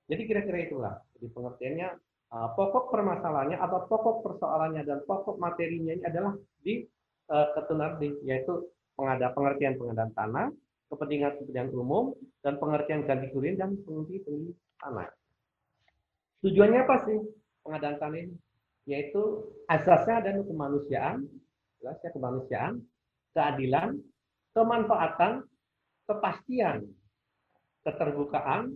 Jadi 0.06 0.23
kira-kira 0.25 0.59
itulah. 0.64 0.95
Jadi 1.18 1.26
pengertiannya 1.35 1.88
uh, 2.33 2.49
pokok 2.56 2.95
permasalahannya 2.95 3.59
atau 3.59 3.85
pokok 3.90 4.25
persoalannya 4.25 4.83
dan 4.87 5.02
pokok 5.04 5.37
materinya 5.37 5.92
ini 5.92 6.04
adalah 6.06 6.33
di 6.62 6.87
uh, 7.28 7.47
ketenar 7.59 8.00
yaitu 8.25 8.71
pengada 8.97 9.35
pengertian 9.37 9.76
pengadaan 9.76 10.12
tanah, 10.16 10.47
kepentingan 10.88 11.37
kepentingan 11.42 11.68
umum 11.76 12.16
dan 12.40 12.56
pengertian 12.56 13.04
ganti 13.04 13.28
kurin 13.35 13.61
dan 13.61 13.76
pengganti 13.85 14.25
pengganti 14.25 14.52
tanah. 14.80 15.09
Tujuannya 16.40 16.80
apa 16.87 16.97
sih 17.04 17.18
pengadaan 17.66 17.97
tanah 18.00 18.18
ini? 18.23 18.37
Yaitu 18.87 19.50
asasnya 19.66 20.23
dan 20.23 20.47
kemanusiaan, 20.47 21.26
jelasnya 21.83 22.11
kemanusiaan, 22.14 22.75
keadilan, 23.35 23.99
kemanfaatan, 24.54 25.42
kepastian, 26.06 26.86
keterbukaan, 27.82 28.75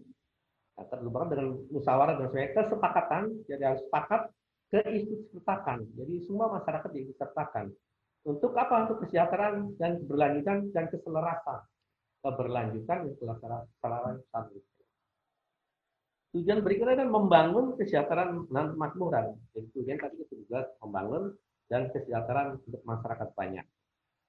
terbuka 0.81 1.29
dengan 1.29 1.49
musyawarah 1.69 2.15
dan 2.17 2.27
sebagainya, 2.31 2.57
kesepakatan, 2.57 3.23
jadi 3.45 3.63
harus 3.73 3.83
sepakat, 3.85 4.23
keikutsertakan. 4.71 5.79
Jadi 5.99 6.15
semua 6.25 6.47
masyarakat 6.57 6.91
diikutsertakan. 6.95 7.67
Untuk 8.25 8.53
apa? 8.57 8.87
Untuk 8.87 9.05
kesejahteraan 9.05 9.77
dan 9.81 10.01
keberlanjutan 10.05 10.71
dan 10.73 10.85
keselarasan. 10.93 11.61
Keberlanjutan 12.21 12.99
dan 13.09 13.13
keselarasan. 13.17 14.45
Tujuan 16.31 16.63
berikutnya 16.63 16.95
adalah 17.03 17.11
membangun 17.11 17.75
kesejahteraan 17.75 18.47
dan 18.55 18.79
makmuran. 18.79 19.35
Jadi 19.51 19.67
tujuan 19.75 19.99
tadi 19.99 20.17
itu 20.23 20.35
juga 20.47 20.71
membangun 20.79 21.35
dan 21.67 21.91
kesejahteraan 21.91 22.63
untuk 22.63 22.83
masyarakat 22.87 23.29
banyak. 23.35 23.67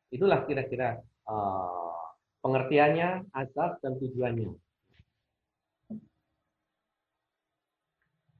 Itulah 0.09 0.41
kira-kira 0.49 0.97
uh, 1.29 2.00
pengertiannya, 2.41 3.29
asas, 3.33 3.77
dan 3.81 3.97
tujuannya. 4.01 4.53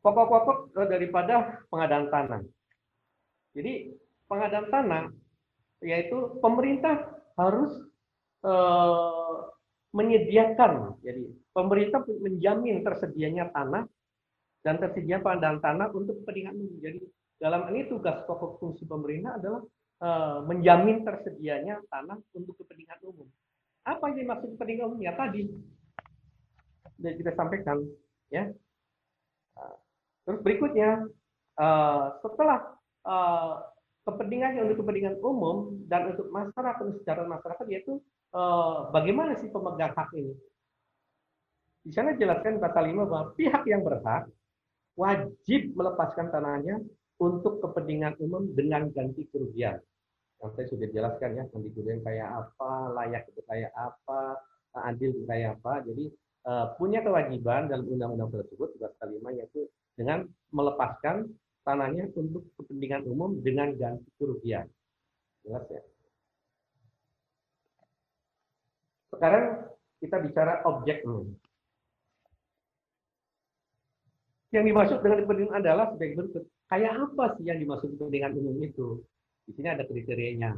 Pokok-pokok 0.01 0.73
daripada 0.89 1.61
pengadaan 1.69 2.09
tanah. 2.09 2.41
Jadi 3.53 3.93
pengadaan 4.25 4.67
tanah 4.73 5.03
yaitu 5.81 6.37
pemerintah 6.41 7.09
harus 7.37 7.73
uh, 8.45 9.49
menyediakan, 9.97 11.01
jadi 11.01 11.25
pemerintah 11.49 12.05
menjamin 12.05 12.85
tersedianya 12.85 13.49
tanah 13.49 13.89
dan 14.61 14.77
tersedia 14.77 15.17
pengadaan 15.25 15.57
tanah 15.57 15.89
untuk 15.89 16.21
kepentingan 16.21 16.53
umum. 16.53 16.77
Jadi 16.85 17.01
dalam 17.41 17.65
ini 17.73 17.89
tugas 17.89 18.21
pokok 18.29 18.61
fungsi 18.61 18.85
pemerintah 18.85 19.41
adalah 19.41 19.61
Eh, 20.01 20.39
menjamin 20.49 21.05
tersedianya 21.05 21.77
tanah 21.85 22.17
untuk 22.33 22.57
kepentingan 22.57 22.97
umum. 23.05 23.29
Apa 23.81 24.13
yang 24.13 24.25
dimaksud 24.25 24.53
kepentingan 24.55 24.93
umum? 24.93 25.01
Ya 25.01 25.13
tadi 25.17 25.49
sudah 27.01 27.13
kita 27.17 27.31
sampaikan, 27.33 27.81
ya. 28.29 28.53
Nah, 29.57 29.73
terus 30.21 30.39
berikutnya, 30.45 31.09
eh, 31.57 32.05
setelah 32.21 32.77
eh, 33.01 33.53
kepentingannya 34.05 34.69
untuk 34.69 34.85
kepentingan 34.85 35.17
umum 35.25 35.81
dan 35.89 36.13
untuk 36.13 36.29
masyarakat, 36.29 37.01
secara 37.01 37.25
masyarakat, 37.25 37.65
yaitu 37.69 37.97
bagaimana 38.95 39.35
sih 39.35 39.51
pemegang 39.51 39.91
hak 39.91 40.07
ini? 40.15 40.31
Di 41.83 41.91
sana 41.91 42.15
jelaskan 42.15 42.63
kata 42.63 42.79
lima 42.85 43.03
bahwa 43.03 43.35
pihak 43.35 43.67
yang 43.67 43.83
berhak 43.83 44.29
wajib 44.95 45.73
melepaskan 45.75 46.31
tanahnya 46.31 46.79
untuk 47.19 47.59
kepentingan 47.59 48.15
umum 48.23 48.47
dengan 48.55 48.87
ganti 48.93 49.27
kerugian 49.27 49.83
yang 50.41 50.51
saya 50.57 50.65
sudah 50.73 50.87
jelaskan 50.89 51.37
ya 51.37 51.43
kemudian 51.53 52.01
kayak 52.01 52.29
apa 52.33 52.71
layak 52.97 53.29
itu 53.29 53.41
kayak 53.45 53.69
apa 53.77 54.41
adil 54.73 55.13
itu 55.13 55.23
kayak 55.29 55.59
apa. 55.59 55.85
Jadi 55.85 56.05
uh, 56.49 56.65
punya 56.81 57.05
kewajiban 57.05 57.69
dalam 57.69 57.85
undang-undang 57.85 58.31
tersebut 58.33 58.73
tugas 58.77 58.93
kelima 58.97 59.29
yaitu 59.35 59.69
dengan 59.93 60.25
melepaskan 60.49 61.29
tanahnya 61.61 62.09
untuk 62.17 62.47
kepentingan 62.57 63.05
umum 63.05 63.37
dengan 63.43 63.75
ganti 63.77 64.09
kerugian. 64.17 64.65
Jelas 65.45 65.65
ya? 65.69 65.81
Sekarang 69.11 69.45
kita 70.01 70.17
bicara 70.25 70.65
objek 70.65 71.05
umum. 71.05 71.29
Yang 74.51 74.63
dimaksud 74.73 74.97
dengan 75.05 75.19
kepentingan 75.23 75.57
adalah 75.63 75.85
sebagai 75.93 76.15
berikut 76.17 76.43
kayak 76.67 76.93
apa 76.97 77.25
sih 77.37 77.45
yang 77.45 77.59
dimaksud 77.61 77.93
kepentingan 77.95 78.33
umum 78.41 78.57
itu 78.63 79.05
di 79.45 79.51
sini 79.57 79.67
ada 79.71 79.83
kriterianya. 79.83 80.51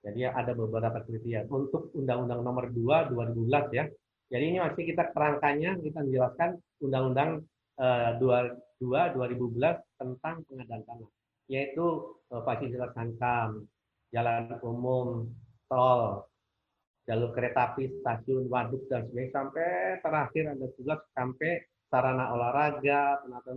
Jadi 0.00 0.24
ada 0.24 0.52
beberapa 0.56 1.04
kriteria. 1.04 1.44
Untuk 1.52 1.92
Undang-Undang 1.92 2.40
Nomor 2.40 2.72
2 2.72 3.12
2012 3.12 3.76
ya. 3.76 3.84
Jadi 4.30 4.44
ini 4.46 4.58
masih 4.62 4.84
kita 4.86 5.12
kerangkanya 5.12 5.76
kita 5.76 6.00
menjelaskan 6.00 6.50
Undang-Undang 6.80 7.30
uh, 7.76 8.10
22 8.16 9.18
2012 9.18 10.00
tentang 10.00 10.36
pengadaan 10.46 10.82
tanah, 10.86 11.10
yaitu 11.50 12.16
uh, 12.30 12.42
fasilitas 12.46 12.94
hankam, 12.94 13.66
jalan 14.14 14.54
umum, 14.62 15.28
tol, 15.66 16.30
jalur 17.10 17.34
kereta 17.34 17.74
api, 17.74 17.90
stasiun, 18.00 18.46
waduk 18.46 18.86
dan 18.86 19.04
sebagainya 19.10 19.34
sampai 19.34 19.68
terakhir 19.98 20.44
ada 20.54 20.66
juga 20.78 20.94
sampai 21.12 21.50
sarana 21.90 22.30
olahraga, 22.30 23.18
penata 23.26 23.50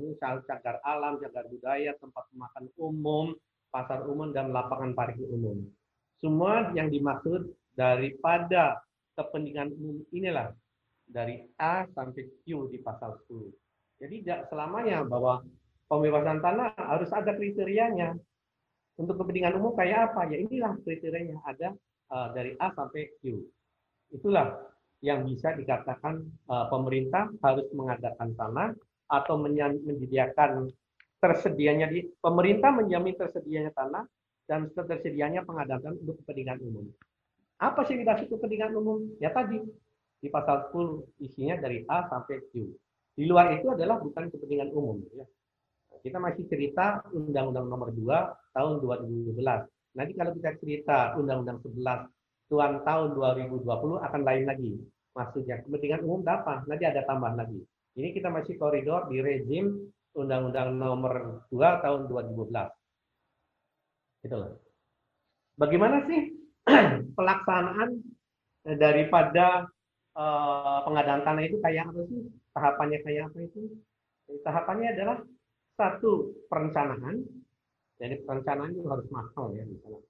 cagar 0.50 0.82
alam, 0.82 1.22
cagar 1.22 1.46
budaya, 1.54 1.94
tempat 2.02 2.26
makan 2.34 2.66
umum, 2.82 3.38
pasar 3.74 4.06
umum, 4.06 4.30
dan 4.30 4.54
lapangan 4.54 4.94
parkir 4.94 5.26
umum. 5.26 5.66
Semua 6.22 6.70
yang 6.78 6.94
dimaksud 6.94 7.50
daripada 7.74 8.78
kepentingan 9.18 9.74
umum 9.74 10.06
inilah 10.14 10.54
dari 11.10 11.44
A 11.58 11.90
sampai 11.92 12.30
Q 12.46 12.70
di 12.70 12.80
pasal 12.80 13.18
10. 13.28 13.50
Jadi 14.00 14.24
tidak 14.24 14.48
selamanya 14.54 15.04
bahwa 15.04 15.42
pembebasan 15.90 16.40
tanah 16.40 16.78
harus 16.78 17.10
ada 17.12 17.34
kriterianya. 17.34 18.16
Untuk 18.94 19.18
kepentingan 19.18 19.58
umum 19.58 19.74
kayak 19.74 20.14
apa? 20.14 20.30
Ya 20.30 20.38
inilah 20.38 20.78
kriterianya 20.86 21.42
ada 21.44 21.74
uh, 22.14 22.30
dari 22.32 22.54
A 22.62 22.70
sampai 22.78 23.10
Q. 23.20 23.42
Itulah 24.14 24.54
yang 25.04 25.26
bisa 25.28 25.52
dikatakan 25.58 26.24
uh, 26.48 26.70
pemerintah 26.70 27.28
harus 27.42 27.68
mengadakan 27.76 28.32
tanah 28.38 28.70
atau 29.12 29.36
menyediakan 29.36 30.72
tersedianya 31.24 31.88
di 31.88 32.04
pemerintah 32.20 32.76
menjamin 32.76 33.16
tersedianya 33.16 33.72
tanah 33.72 34.04
dan 34.44 34.68
tersedianya 34.76 35.48
pengadaan 35.48 35.96
untuk 36.04 36.20
kepentingan 36.20 36.60
umum. 36.60 36.92
Apa 37.64 37.88
sih 37.88 37.96
dimaksud 37.96 38.28
kepentingan 38.28 38.76
umum? 38.76 39.08
Ya 39.24 39.32
tadi 39.32 39.64
di 40.20 40.28
pasal 40.28 40.68
10 40.68 41.24
isinya 41.24 41.56
dari 41.64 41.88
A 41.88 42.12
sampai 42.12 42.44
Q. 42.52 42.68
Di 43.16 43.24
luar 43.24 43.56
itu 43.56 43.72
adalah 43.72 44.04
bukan 44.04 44.28
kepentingan 44.28 44.76
umum. 44.76 45.00
Ya. 45.16 45.24
Kita 46.04 46.20
masih 46.20 46.44
cerita 46.52 47.00
Undang-Undang 47.16 47.72
Nomor 47.72 47.96
2 47.96 48.52
tahun 48.52 48.74
2012. 48.84 49.40
Nanti 49.96 50.12
kalau 50.20 50.32
kita 50.36 50.52
cerita 50.60 51.16
Undang-Undang 51.16 51.64
11 51.64 52.12
tuan 52.52 52.84
tahun 52.84 53.16
2020 53.16 53.64
akan 54.04 54.22
lain 54.28 54.44
lagi. 54.44 54.74
Maksudnya 55.16 55.64
kepentingan 55.64 56.04
umum 56.04 56.20
apa? 56.28 56.68
Nanti 56.68 56.84
ada 56.84 57.08
tambahan 57.08 57.40
lagi. 57.40 57.64
Ini 57.96 58.12
kita 58.12 58.28
masih 58.34 58.58
koridor 58.58 59.08
di 59.08 59.22
rezim 59.22 59.88
Undang-Undang 60.14 60.78
Nomor 60.78 61.14
2 61.50 61.82
Tahun 61.82 62.02
2012. 62.06 62.54
Gitu 64.22 64.36
loh. 64.38 64.62
Bagaimana 65.58 66.06
sih 66.06 66.34
pelaksanaan 67.18 67.90
daripada 68.78 69.68
uh, 70.16 70.80
pengadaan 70.86 71.22
tanah 71.26 71.44
itu 71.46 71.58
kayak 71.62 71.90
apa 71.90 72.02
sih? 72.10 72.22
Tahapannya 72.54 73.00
kayak 73.02 73.24
apa 73.34 73.38
itu? 73.42 73.62
Tahapannya 74.46 74.88
adalah 74.94 75.18
satu 75.74 76.46
perencanaan. 76.48 77.26
Jadi 77.98 78.16
perencanaan 78.26 78.74
itu 78.74 78.86
harus 78.90 79.08
mahal 79.10 79.54
ya 79.58 79.66
misalnya. 79.66 80.02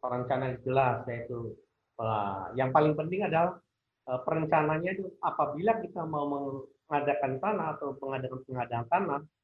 Perencanaan 0.00 0.54
jelas 0.62 1.00
yaitu 1.08 1.56
uh, 1.96 2.52
yang 2.54 2.70
paling 2.70 2.92
penting 2.92 3.24
adalah 3.24 3.56
uh, 4.08 4.20
perencanaannya 4.20 4.90
itu 5.00 5.04
apabila 5.24 5.80
kita 5.80 6.04
mau 6.04 6.28
mengadakan 6.28 7.40
tanah 7.40 7.66
atau 7.76 7.96
pengadakan 7.98 8.40
pengadaan 8.46 8.86
tanah 8.86 9.20
Eh, 9.20 9.35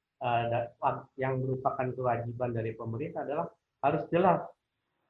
yang 1.19 1.43
merupakan 1.43 1.89
kewajiban 1.91 2.51
dari 2.55 2.73
pemerintah 2.79 3.27
adalah 3.27 3.47
harus 3.83 4.03
jelas 4.15 4.41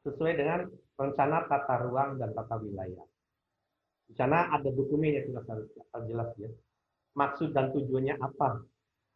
sesuai 0.09 0.33
dengan 0.41 0.67
rencana 0.97 1.45
tata 1.47 1.75
ruang 1.85 2.17
dan 2.17 2.33
tata 2.33 2.57
wilayah. 2.57 3.05
Di 4.09 4.15
sana 4.17 4.49
ada 4.53 4.69
dokumennya 4.73 5.25
jelas 5.29 5.45
harus 5.49 5.69
jelas 6.09 6.31
ya. 6.41 6.49
Maksud 7.13 7.53
dan 7.53 7.71
tujuannya 7.77 8.17
apa 8.17 8.65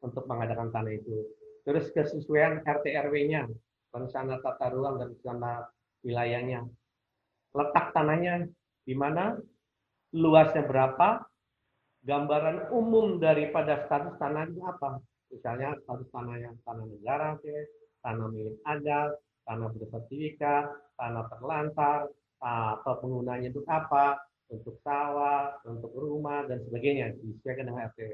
untuk 0.04 0.28
mengadakan 0.28 0.68
tanah 0.68 0.92
itu. 0.92 1.24
Terus 1.64 1.90
kesesuaian 1.90 2.60
RT 2.62 2.92
RW-nya, 2.92 3.48
rencana 3.90 4.38
tata 4.44 4.66
ruang 4.70 5.00
dan 5.00 5.16
rencana 5.16 5.66
wilayahnya. 6.04 6.60
Letak 7.56 7.96
tanahnya 7.96 8.46
di 8.84 8.94
mana, 8.94 9.34
luasnya 10.12 10.62
berapa, 10.62 11.24
gambaran 12.06 12.70
umum 12.70 13.18
daripada 13.18 13.82
status 13.88 14.14
tanah 14.20 14.46
itu 14.46 14.62
apa. 14.62 15.02
Misalnya 15.30 15.74
status 15.82 16.08
tanah 16.14 16.36
yang 16.38 16.54
tanah 16.62 16.86
negara, 16.86 17.34
tanah 18.02 18.26
milik 18.30 18.56
adat, 18.62 19.18
tanah 19.46 19.68
bersertifikat, 19.74 20.64
tanah 20.94 21.24
terlantar, 21.30 22.10
atau 22.42 22.94
penggunanya 23.02 23.50
untuk 23.50 23.66
apa, 23.66 24.20
untuk 24.52 24.78
sawah, 24.86 25.58
untuk 25.66 25.90
rumah, 25.94 26.46
dan 26.46 26.62
sebagainya, 26.62 27.18
disesuaikan 27.18 27.66
dengan 27.66 27.90
RTW. 27.90 28.12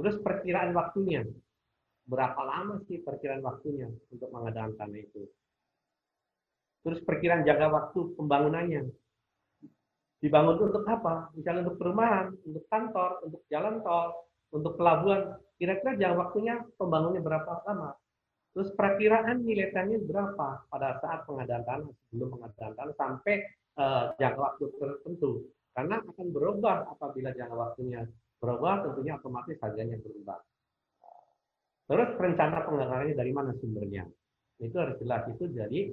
Terus 0.00 0.16
perkiraan 0.20 0.72
waktunya, 0.76 1.24
berapa 2.04 2.40
lama 2.42 2.80
sih 2.88 3.00
perkiraan 3.00 3.44
waktunya 3.44 3.88
untuk 4.12 4.28
mengadakan 4.32 4.76
tanah 4.76 5.00
itu. 5.00 5.24
Terus 6.80 7.00
perkiraan 7.04 7.44
jangka 7.44 7.68
waktu 7.68 8.00
pembangunannya. 8.16 8.82
Dibangun 10.20 10.56
untuk 10.68 10.84
apa? 10.84 11.32
Misalnya 11.32 11.64
untuk 11.64 11.80
perumahan, 11.80 12.32
untuk 12.44 12.64
kantor, 12.68 13.24
untuk 13.24 13.40
jalan 13.48 13.80
tol, 13.80 14.28
untuk 14.54 14.76
pelabuhan. 14.78 15.38
Kira-kira 15.60 15.96
jangka 15.96 16.16
waktunya 16.16 16.54
pembangunnya 16.80 17.20
berapa 17.20 17.62
lama? 17.68 17.92
Terus 18.50 18.74
perkiraan 18.74 19.46
nilai 19.46 19.70
berapa 20.02 20.66
pada 20.66 20.98
saat 20.98 21.22
pengadaan 21.28 21.62
tanah, 21.62 21.92
sebelum 22.10 22.28
pengadaan 22.34 22.74
tanah 22.74 22.94
sampai 22.98 23.34
uh, 23.78 24.10
jangka 24.18 24.40
waktu 24.40 24.64
tertentu. 24.74 25.46
Karena 25.70 26.02
akan 26.02 26.26
berubah 26.34 26.90
apabila 26.90 27.30
jangka 27.30 27.54
waktunya 27.54 28.02
berubah, 28.40 28.88
tentunya 28.88 29.20
otomatis 29.20 29.60
harganya 29.62 30.00
berubah. 30.00 30.40
Terus 31.90 32.10
rencana 32.18 32.62
penganggarannya 32.66 33.14
dari 33.18 33.32
mana 33.34 33.50
sumbernya? 33.58 34.06
Itu 34.62 34.76
harus 34.78 34.96
jelas 35.02 35.26
itu 35.26 35.50
dari 35.50 35.90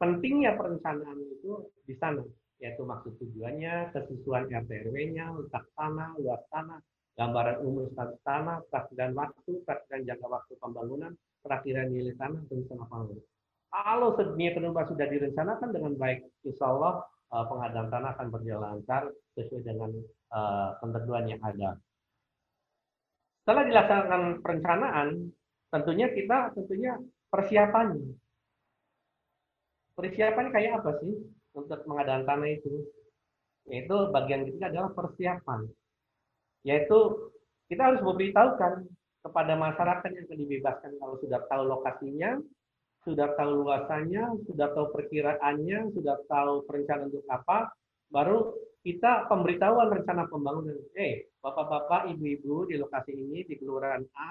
pentingnya 0.00 0.56
perencanaan 0.56 1.20
itu 1.20 1.72
di 1.84 1.94
sana, 1.96 2.24
yaitu 2.60 2.82
maksud 2.84 3.16
tujuannya, 3.20 3.92
kesesuaian 3.92 4.48
RT 4.64 4.70
RW-nya, 4.88 5.36
letak 5.36 5.64
tanah, 5.76 6.16
luas 6.20 6.40
tanah, 6.48 6.80
gambaran 7.16 7.64
umum 7.64 7.88
status 7.96 8.20
tanah, 8.22 8.60
perakhiran 8.68 9.12
waktu, 9.16 9.50
perakhiran 9.64 10.02
jangka 10.04 10.26
waktu 10.28 10.52
pembangunan, 10.60 11.12
perakhiran 11.40 11.88
nilai 11.88 12.12
tanah, 12.20 12.40
rencana 12.44 12.84
pembangunan. 12.86 13.24
Kalau 13.72 14.08
sedemikian 14.14 14.54
penumpang 14.60 14.86
sudah 14.88 15.06
direncanakan 15.08 15.68
dengan 15.72 15.92
baik, 15.96 16.20
insya 16.44 16.64
Allah 16.70 17.04
uh, 17.32 17.44
pengadaan 17.48 17.88
tanah 17.88 18.10
akan 18.16 18.28
berjalan 18.30 18.62
lancar 18.78 19.10
sesuai 19.34 19.64
dengan 19.64 19.90
uh, 20.32 20.76
ketentuan 20.80 21.24
yang 21.28 21.40
ada. 21.42 21.80
Setelah 23.42 23.64
dilaksanakan 23.68 24.22
perencanaan, 24.42 25.08
tentunya 25.72 26.06
kita 26.12 26.52
tentunya 26.52 26.98
persiapan. 27.32 27.96
Persiapan 29.96 30.46
kayak 30.52 30.82
apa 30.82 30.90
sih 31.00 31.14
untuk 31.56 31.80
pengadaan 31.88 32.28
tanah 32.28 32.48
itu? 32.52 32.84
Yaitu 33.66 33.96
bagian 34.12 34.46
ketiga 34.46 34.70
adalah 34.70 34.90
persiapan. 34.92 35.66
Yaitu 36.66 37.30
kita 37.70 37.94
harus 37.94 38.02
memberitahukan 38.02 38.90
kepada 39.22 39.54
masyarakat 39.54 40.10
yang 40.10 40.26
akan 40.26 40.38
dibebaskan 40.38 40.92
kalau 40.98 41.14
sudah 41.22 41.40
tahu 41.46 41.62
lokasinya, 41.66 42.42
sudah 43.06 43.38
tahu 43.38 43.50
luasannya, 43.62 44.24
sudah 44.50 44.74
tahu 44.74 44.86
perkiraannya, 44.90 45.94
sudah 45.94 46.18
tahu 46.26 46.66
perencanaan 46.66 47.10
untuk 47.10 47.26
apa, 47.30 47.70
baru 48.10 48.50
kita 48.82 49.26
pemberitahuan 49.30 49.90
rencana 49.94 50.30
pembangunan. 50.30 50.78
Eh, 50.94 51.30
bapak-bapak, 51.42 52.10
ibu-ibu 52.14 52.70
di 52.70 52.78
lokasi 52.78 53.18
ini 53.18 53.42
di 53.46 53.58
kelurahan 53.58 54.02
A, 54.14 54.30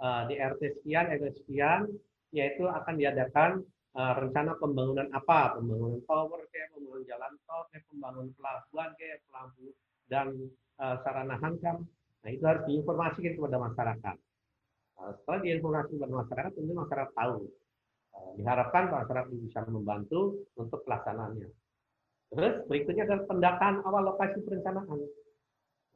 uh, 0.00 0.22
di 0.24 0.40
RT 0.40 0.80
sekian, 0.80 1.12
RT 1.12 1.44
sekian, 1.44 1.84
yaitu 2.32 2.64
akan 2.64 2.96
diadakan 2.96 3.60
uh, 3.96 4.12
rencana 4.16 4.56
pembangunan 4.56 5.08
apa, 5.12 5.60
pembangunan 5.60 6.00
tower, 6.08 6.48
kayak 6.48 6.72
pembangunan 6.72 7.04
jalan 7.04 7.32
tol, 7.44 7.68
kayak 7.68 7.84
pembangunan 7.92 8.32
pelabuhan, 8.40 8.88
kayak 8.96 9.20
pelabuhan 9.28 9.76
dan 10.10 10.34
uh, 10.82 10.98
sarana 11.06 11.38
hankam. 11.38 11.86
Nah 12.20 12.30
itu 12.34 12.44
harus 12.44 12.66
diinformasikan 12.66 13.38
kepada 13.38 13.56
masyarakat. 13.56 14.16
Uh, 14.98 15.10
setelah 15.22 15.40
diinformasikan 15.40 15.96
kepada 15.96 16.14
masyarakat, 16.26 16.50
tentu 16.58 16.72
masyarakat 16.74 17.10
tahu 17.14 17.48
Eh, 18.10 18.32
diharapkan 18.42 18.90
masyarakat 18.90 19.30
bisa 19.38 19.62
membantu 19.70 20.44
untuk 20.58 20.82
pelaksanaannya. 20.84 21.48
Terus 22.30 22.54
berikutnya 22.66 23.06
adalah 23.06 23.22
pendataan 23.26 23.74
awal 23.86 24.02
lokasi 24.14 24.38
perencanaan. 24.46 24.98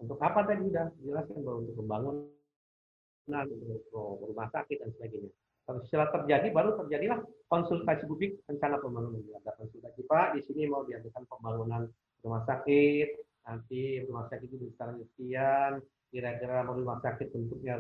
Untuk 0.03 0.18
apa 0.18 0.42
tadi 0.42 0.66
sudah 0.66 0.90
dijelaskan 0.98 1.38
bahwa 1.46 1.59
untuk 1.62 1.74
pembangunan, 1.79 3.46
untuk 3.46 4.18
rumah 4.27 4.48
sakit 4.50 4.77
dan 4.83 4.90
sebagainya. 4.98 5.31
Kalau 5.64 5.81
setelah 5.87 6.11
terjadi, 6.12 6.46
baru 6.50 6.77
terjadilah 6.77 7.18
konsultasi 7.48 8.05
publik 8.05 8.37
rencana 8.50 8.83
pembangunan. 8.83 9.22
Ada 9.40 9.55
konsultasi 9.55 10.00
Pak, 10.05 10.37
di 10.37 10.40
sini 10.44 10.66
mau 10.66 10.83
diadakan 10.83 11.22
pembangunan 11.31 11.83
rumah 12.20 12.42
sakit, 12.44 13.09
nanti 13.44 14.00
rumah 14.09 14.26
sakit 14.33 14.48
itu 14.48 14.57
besar 14.72 14.96
sekian, 14.96 15.85
kira-kira 16.09 16.64
rumah 16.64 16.98
sakit 17.04 17.28
bentuknya 17.30 17.76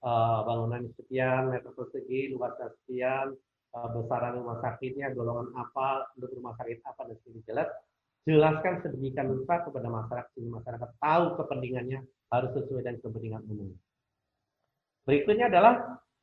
uh, 0.00 0.40
bangunan 0.48 0.88
sekian, 0.96 1.52
meter 1.52 1.72
persegi, 1.76 2.32
luasnya 2.32 2.72
sekian, 2.82 3.36
Eh, 3.72 3.88
besaran 3.96 4.36
rumah 4.36 4.60
sakitnya, 4.60 5.16
golongan 5.16 5.48
apa, 5.56 6.12
untuk 6.12 6.28
rumah 6.36 6.52
sakit 6.60 6.84
apa, 6.84 7.08
dan 7.08 7.16
sebagainya 7.24 7.42
jelas. 7.48 7.68
Jelaskan 8.28 8.74
sedemikian 8.84 9.32
rupa 9.32 9.64
kepada 9.64 9.88
masyarakat, 9.88 10.28
sehingga 10.36 10.60
masyarakat 10.60 10.90
tahu 11.00 11.24
kepentingannya 11.40 12.00
harus 12.28 12.50
sesuai 12.52 12.84
dengan 12.84 13.00
kepentingan 13.00 13.42
umum. 13.48 13.72
Berikutnya 15.08 15.48
adalah 15.48 15.74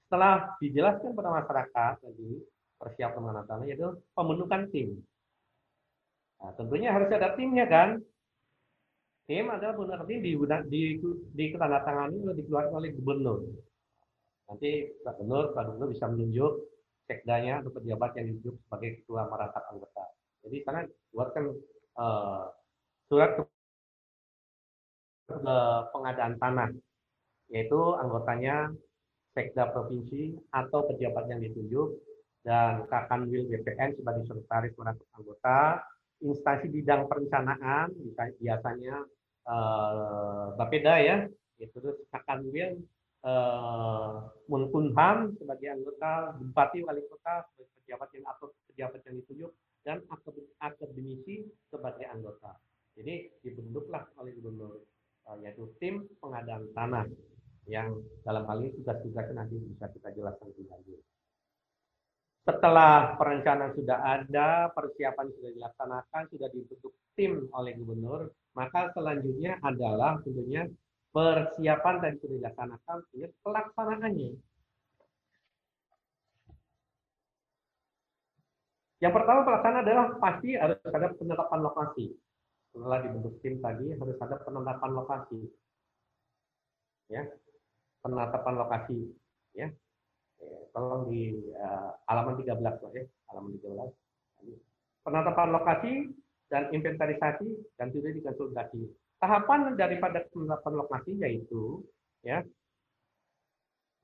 setelah 0.05 0.53
dijelaskan 0.61 1.09
kepada 1.09 1.29
masyarakat 1.41 1.93
tadi 2.05 2.29
persiapan 2.79 3.21
menandatangani 3.21 3.69
yaitu 3.73 3.89
pembentukan 4.13 4.61
tim. 4.71 4.89
Nah, 6.39 6.53
tentunya 6.55 6.93
harus 6.93 7.09
ada 7.11 7.33
timnya 7.33 7.65
kan. 7.65 7.99
Tim 9.29 9.45
adalah 9.45 9.77
benar 9.77 10.01
tim 10.09 10.25
di, 10.25 10.33
di, 10.73 10.81
di 11.37 11.45
ketandatangani 11.53 12.17
atau 12.25 12.33
dikeluarkan 12.33 12.81
oleh 12.81 12.89
gubernur. 12.97 13.45
Nanti 14.49 14.89
Pak 15.05 15.21
Gubernur, 15.21 15.53
Pak 15.53 15.63
Gubernur 15.69 15.89
bisa 15.93 16.09
menunjuk 16.09 16.53
sekdanya 17.05 17.61
atau 17.61 17.69
pejabat 17.69 18.17
yang 18.17 18.33
ditunjuk 18.33 18.57
sebagai 18.65 18.89
ketua 18.97 19.29
merangkap 19.29 19.61
anggota. 19.69 20.05
Jadi 20.41 20.57
sana 20.65 20.81
buatkan 21.13 21.45
uh, 22.01 22.49
surat 23.05 23.37
ke, 23.37 23.43
ke 25.29 25.57
pengadaan 25.93 26.33
tanah, 26.41 26.69
yaitu 27.53 27.81
anggotanya 28.01 28.73
sekda 29.37 29.69
provinsi 29.69 30.41
atau 30.49 30.89
pejabat 30.89 31.29
yang 31.29 31.37
ditunjuk 31.45 32.01
dan 32.41 32.89
Kakanwil 32.89 33.45
BPN 33.45 33.93
sebagai 33.93 34.25
sekretaris 34.25 34.73
merangkap 34.73 35.05
anggota, 35.21 35.85
instansi 36.25 36.65
bidang 36.73 37.05
perencanaan 37.05 37.93
biasanya 38.41 39.05
uh, 39.47 40.55
Bapeda 40.57 40.99
ya, 40.99 41.17
itu 41.59 41.75
terus 41.75 41.99
Kakanwil 42.11 42.79
uh, 43.23 44.27
Munkunham 44.47 45.35
sebagai 45.39 45.69
anggota, 45.71 46.35
Bupati 46.39 46.83
Wali 46.83 47.03
Kota 47.07 47.45
sebagai 47.51 47.71
pejabat 47.83 48.09
yang 48.15 48.25
atau 48.27 48.47
pejabat 48.71 49.01
yang 49.07 49.15
ditunjuk 49.23 49.51
dan 49.83 49.97
akademisi 50.59 51.47
sebagai 51.71 52.05
anggota. 52.07 52.55
Jadi 52.99 53.31
dibentuklah 53.45 54.03
oleh 54.19 54.35
gubernur 54.35 54.83
uh, 55.27 55.37
yaitu 55.39 55.71
tim 55.79 56.03
pengadaan 56.19 56.67
tanah 56.75 57.07
yang 57.69 58.01
dalam 58.25 58.43
hal 58.49 58.57
ini 58.65 58.73
tugas-tugasnya 58.81 59.45
nanti 59.45 59.55
bisa 59.61 59.87
kita 59.93 60.09
jelaskan 60.17 60.49
lebih 60.51 60.67
lanjut. 60.73 61.01
Setelah 62.49 63.13
perencanaan 63.13 63.77
sudah 63.77 63.99
ada, 64.01 64.73
persiapan 64.73 65.27
sudah 65.37 65.51
dilaksanakan, 65.53 66.23
sudah 66.33 66.49
dibentuk 66.49 66.97
tim 67.13 67.45
oleh 67.53 67.77
gubernur, 67.77 68.33
maka 68.59 68.91
selanjutnya 68.91 69.55
adalah 69.63 70.19
tentunya 70.19 70.67
persiapan 71.15 71.95
dan 72.03 72.13
sudah 72.19 72.35
dilaksanakan, 72.43 72.97
ini 73.15 73.27
pelaksanaannya. 73.39 74.31
Yang 78.99 79.13
pertama 79.15 79.47
pelaksanaan 79.47 79.83
adalah 79.87 80.05
pasti 80.19 80.59
harus 80.59 80.75
ada 80.83 81.07
penetapan 81.15 81.59
lokasi. 81.63 82.05
Setelah 82.75 82.99
dibentuk 82.99 83.39
tim 83.39 83.63
tadi 83.63 83.95
harus 83.95 84.17
ada 84.19 84.35
penetapan 84.43 84.91
lokasi. 84.91 85.39
Ya. 87.07 87.23
Penetapan 88.03 88.55
lokasi, 88.59 88.99
ya. 89.55 89.71
Tolong 90.75 91.07
di 91.07 91.31
uh, 91.55 91.95
halaman 92.11 92.43
13, 92.43 92.59
Pak 92.59 92.91
ya. 92.91 93.03
Halaman 93.31 93.55
13. 93.55 94.51
Penetapan 95.07 95.47
lokasi 95.55 95.91
dan 96.49 96.67
inventarisasi 96.73 97.77
dan 97.77 97.93
sudah 97.93 98.11
dikonsultasi 98.13 98.89
Tahapan 99.19 99.75
daripada 99.75 100.23
penetapan 100.31 100.73
lokasi 100.79 101.11
yaitu 101.19 101.83
ya 102.23 102.39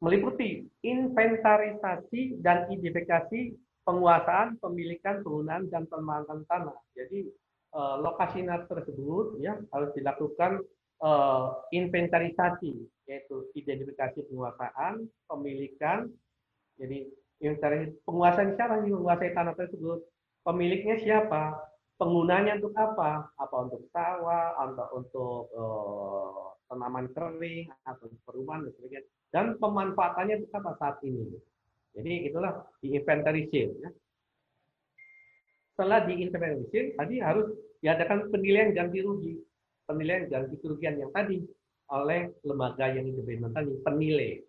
meliputi 0.03 0.67
inventarisasi 0.83 2.43
dan 2.43 2.67
identifikasi 2.67 3.55
penguasaan, 3.87 4.59
pemilikan, 4.59 5.23
penggunaan 5.23 5.71
dan 5.71 5.87
pemanfaatan 5.87 6.43
tanah. 6.51 6.77
Jadi 6.97 7.31
uh, 7.71 8.01
lokasi 8.03 8.43
tersebut 8.43 9.39
ya 9.39 9.55
harus 9.71 9.95
dilakukan 9.95 10.59
uh, 10.99 11.63
inventarisasi 11.71 12.75
yaitu 13.07 13.35
identifikasi 13.55 14.19
penguasaan, 14.27 15.07
pemilikan. 15.31 16.11
Jadi 16.75 17.07
inventarisasi 17.39 18.03
penguasaan 18.03 18.57
siapa 18.59 18.83
yang 18.83 18.99
menguasai 18.99 19.31
tanah 19.31 19.55
tersebut? 19.55 20.03
Pemiliknya 20.43 20.99
siapa? 20.99 21.55
Penggunanya 21.95 22.59
untuk 22.59 22.75
apa? 22.75 23.31
Apa 23.39 23.55
untuk 23.63 23.87
sawah, 23.95 24.51
atau 24.59 24.87
untuk 24.99 25.47
uh, 25.55 26.51
tanaman 26.67 27.07
kering, 27.15 27.71
atau 27.87 28.11
perumahan 28.27 28.67
dan 28.67 28.73
sebagainya. 28.75 29.03
Dan 29.31 29.45
pemanfaatannya 29.59 30.43
untuk 30.43 30.51
apa 30.59 30.71
saat 30.75 30.97
ini? 31.07 31.39
Jadi 31.95 32.27
itulah 32.27 32.67
diinventarisir. 32.83 33.71
Ya. 33.79 33.89
Setelah 35.71 36.03
diinventarisir, 36.03 36.99
tadi 36.99 37.15
harus 37.23 37.47
diadakan 37.79 38.27
penilaian 38.27 38.75
ganti 38.75 38.99
rugi, 38.99 39.39
penilaian 39.87 40.27
ganti 40.27 40.55
kerugian 40.59 40.99
yang 40.99 41.11
tadi 41.15 41.39
oleh 41.95 42.33
lembaga 42.43 42.91
yang 42.91 43.07
independen 43.07 43.55
tadi, 43.55 43.71
penilai. 43.87 44.43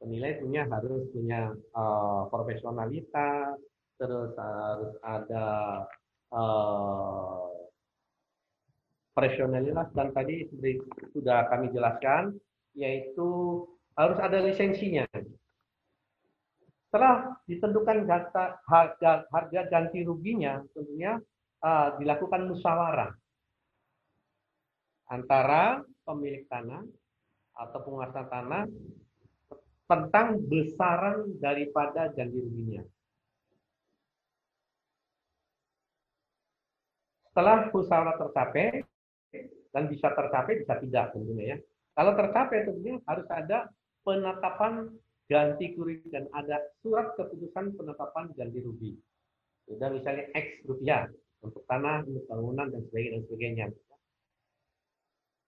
Penilai 0.00 0.40
punya 0.40 0.64
harus 0.72 1.04
punya 1.12 1.52
uh, 1.76 2.26
profesionalitas, 2.32 3.60
terus 4.00 4.32
harus 4.34 4.92
ada 5.04 5.46
uh, 6.32 7.52
profesionalitas 9.12 9.92
dan 9.92 10.08
tadi 10.16 10.48
sudah 11.12 11.46
kami 11.52 11.68
jelaskan 11.70 12.36
yaitu 12.72 13.62
harus 13.92 14.16
ada 14.16 14.40
lisensinya. 14.40 15.04
Setelah 16.88 17.36
ditentukan 17.48 18.04
harga, 18.04 18.60
harga, 18.68 19.12
harga 19.32 19.60
ganti 19.68 20.04
ruginya, 20.04 20.60
tentunya 20.76 21.20
uh, 21.64 21.96
dilakukan 21.96 22.48
musyawarah 22.48 23.12
antara 25.12 25.84
pemilik 26.08 26.44
tanah 26.48 26.84
atau 27.52 27.78
penguasa 27.84 28.24
tanah 28.32 28.64
tentang 29.84 30.40
besaran 30.48 31.36
daripada 31.36 32.08
ganti 32.16 32.40
ruginya. 32.40 32.80
Setelah 37.32 37.72
musyawarah 37.72 38.20
tercapai 38.20 38.84
dan 39.72 39.88
bisa 39.88 40.12
tercapai 40.12 40.60
bisa 40.60 40.76
tidak 40.84 41.16
tentunya 41.16 41.56
ya. 41.56 41.58
Kalau 41.96 42.12
tercapai 42.12 42.68
tentunya 42.68 43.00
harus 43.08 43.24
ada 43.32 43.72
penetapan 44.04 44.92
ganti 45.32 45.72
kerugian 45.72 46.28
ada 46.36 46.60
surat 46.84 47.16
keputusan 47.16 47.72
penetapan 47.72 48.28
ganti 48.36 48.60
rugi. 48.60 48.92
Sudah 49.64 49.88
misalnya 49.88 50.28
X 50.36 50.60
rupiah 50.68 51.08
untuk 51.40 51.64
tanah, 51.64 52.04
untuk 52.04 52.28
bangunan 52.28 52.68
dan 52.68 52.84
sebagainya 52.84 53.16
dan 53.16 53.22
sebagainya. 53.24 53.66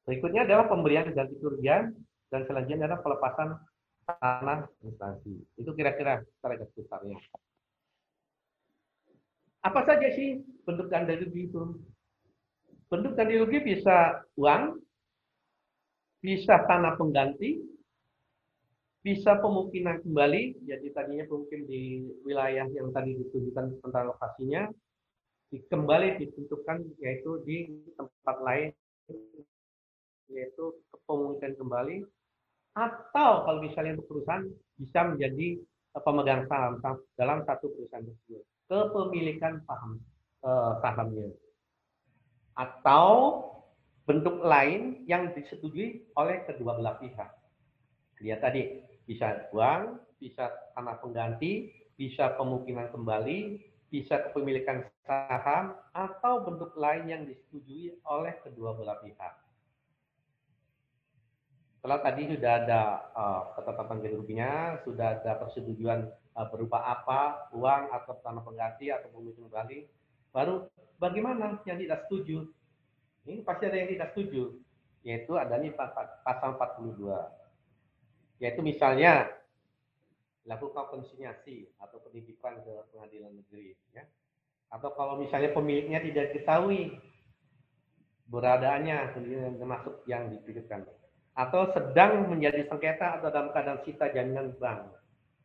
Berikutnya 0.09 0.41
adalah 0.49 0.65
pemberian 0.73 1.13
ganti 1.13 1.37
kerugian 1.37 1.93
dan 2.33 2.41
selanjutnya 2.49 2.89
adalah 2.89 3.05
pelepasan 3.05 3.49
tanah 4.09 4.73
instansi. 4.81 5.37
Itu 5.61 5.77
kira-kira 5.77 6.25
secara 6.41 6.65
besarnya. 6.65 7.21
Apa 9.65 9.81
saja 9.89 10.13
sih 10.13 10.45
bentuk 10.69 10.93
ganti 10.93 11.17
rugi 11.17 11.49
itu? 11.49 11.81
Bentuk 12.93 13.17
ganti 13.17 13.35
rugi 13.41 13.59
bisa 13.65 14.21
uang, 14.37 14.77
bisa 16.21 16.69
tanah 16.69 17.01
pengganti, 17.01 17.65
bisa 19.01 19.41
pemukiman 19.41 20.05
kembali, 20.05 20.69
jadi 20.69 20.87
tadinya 20.93 21.25
pemukim 21.25 21.65
di 21.65 22.05
wilayah 22.29 22.69
yang 22.77 22.93
tadi 22.93 23.17
ditunjukkan 23.17 23.81
tentang 23.81 24.13
lokasinya, 24.13 24.69
kembali 25.49 26.21
ditentukan 26.21 26.85
yaitu 27.01 27.41
di 27.49 27.73
tempat 27.97 28.37
lain, 28.45 28.69
yaitu 30.29 30.65
pemukiman 31.09 31.53
kembali, 31.57 31.97
atau 32.77 33.49
kalau 33.49 33.61
misalnya 33.65 33.97
untuk 33.97 34.09
perusahaan 34.13 34.45
bisa 34.77 35.01
menjadi 35.09 35.57
eh, 35.65 36.03
pemegang 36.03 36.45
saham 36.53 36.81
dalam 37.17 37.45
satu 37.49 37.71
perusahaan 37.71 38.03
tersebut, 38.03 38.45
kepemilikan 38.71 39.61
paham 39.69 40.01
eh, 40.45 40.73
sahamnya, 40.81 41.29
atau 42.57 43.41
bentuk 44.05 44.45
lain 44.45 45.05
yang 45.09 45.33
disetujui 45.33 46.13
oleh 46.17 46.45
kedua 46.45 46.77
belah 46.77 46.97
pihak. 47.01 47.31
Lihat 48.21 48.41
tadi, 48.41 48.81
bisa 49.05 49.49
uang, 49.53 50.01
bisa 50.21 50.49
tanah 50.73 50.97
pengganti, 51.01 51.73
bisa 51.97 52.33
pemukiman 52.41 52.89
kembali, 52.89 53.61
bisa 53.93 54.25
kepemilikan 54.29 54.85
saham, 55.05 55.77
atau 55.93 56.45
bentuk 56.45 56.73
lain 56.77 57.05
yang 57.09 57.23
disetujui 57.29 58.01
oleh 58.09 58.33
kedua 58.41 58.77
belah 58.77 58.99
pihak. 59.05 59.44
Setelah 61.85 62.01
tadi 62.01 62.33
sudah 62.33 62.53
ada 62.65 62.81
uh, 63.13 63.53
ketetapan 63.61 64.01
ruginya, 64.17 64.81
sudah 64.89 65.21
ada 65.21 65.37
persetujuan 65.37 66.09
uh, 66.33 66.49
berupa 66.49 66.81
apa, 66.81 67.53
uang 67.53 67.93
atau 67.93 68.17
tanah 68.25 68.41
pengganti 68.41 68.89
atau 68.89 69.13
pemukiman 69.13 69.53
kembali, 69.53 69.85
baru 70.33 70.65
bagaimana 70.97 71.61
yang 71.69 71.77
tidak 71.77 72.09
setuju? 72.09 72.49
Ini 73.29 73.45
pasti 73.45 73.69
ada 73.69 73.77
yang 73.77 73.93
tidak 73.93 74.17
setuju, 74.17 74.57
yaitu 75.05 75.37
adanya 75.37 75.77
pasal 76.25 76.57
42 76.57 77.05
yaitu 78.41 78.65
misalnya 78.65 79.29
lakukan 80.49 80.89
konsinyasi 80.89 81.69
atau 81.77 82.01
penitipan 82.01 82.65
ke 82.65 82.73
pengadilan 82.97 83.37
negeri 83.37 83.77
ya. 83.93 84.09
Atau 84.73 84.89
kalau 84.97 85.21
misalnya 85.21 85.53
pemiliknya 85.53 86.01
tidak 86.01 86.33
diketahui 86.33 86.97
beradaannya 88.33 89.21
termasuk 89.61 90.01
yang 90.09 90.33
dititipkan 90.33 90.89
atau 91.35 91.71
sedang 91.75 92.31
menjadi 92.31 92.67
sengketa 92.71 93.19
atau 93.21 93.29
dalam 93.31 93.51
keadaan 93.51 93.83
sita 93.83 94.11
jaminan 94.15 94.55
bank 94.59 94.95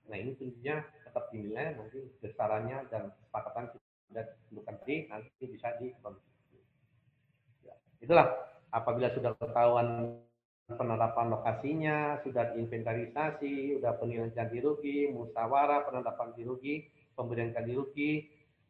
nah 0.09 0.17
ini 0.17 0.33
tentunya 0.37 0.85
tetap 1.05 1.29
dinilai 1.33 1.77
nanti 1.77 1.99
besarannya 2.21 2.85
dan 2.93 3.13
kesepakatan 3.13 3.65
sudah 4.09 4.25
bukan 4.53 4.75
di 4.85 4.95
nanti 5.05 5.45
bisa 5.45 5.69
di 5.77 5.93
ya. 7.65 7.75
itulah 8.01 8.25
apabila 8.73 9.09
sudah 9.13 9.33
ketahuan 9.37 10.17
penetapan 10.77 11.33
lokasinya, 11.33 11.97
sudah 12.21 12.53
diinventarisasi, 12.53 13.81
sudah 13.81 13.97
penilaian 13.97 14.29
ganti 14.29 14.61
rugi, 14.61 15.09
musyawarah 15.09 15.89
penetapan 15.89 16.29
ganti 16.29 16.43
rugi, 16.45 16.75
pemberian 17.17 17.49
ganti 17.49 17.73
rugi, 17.73 18.11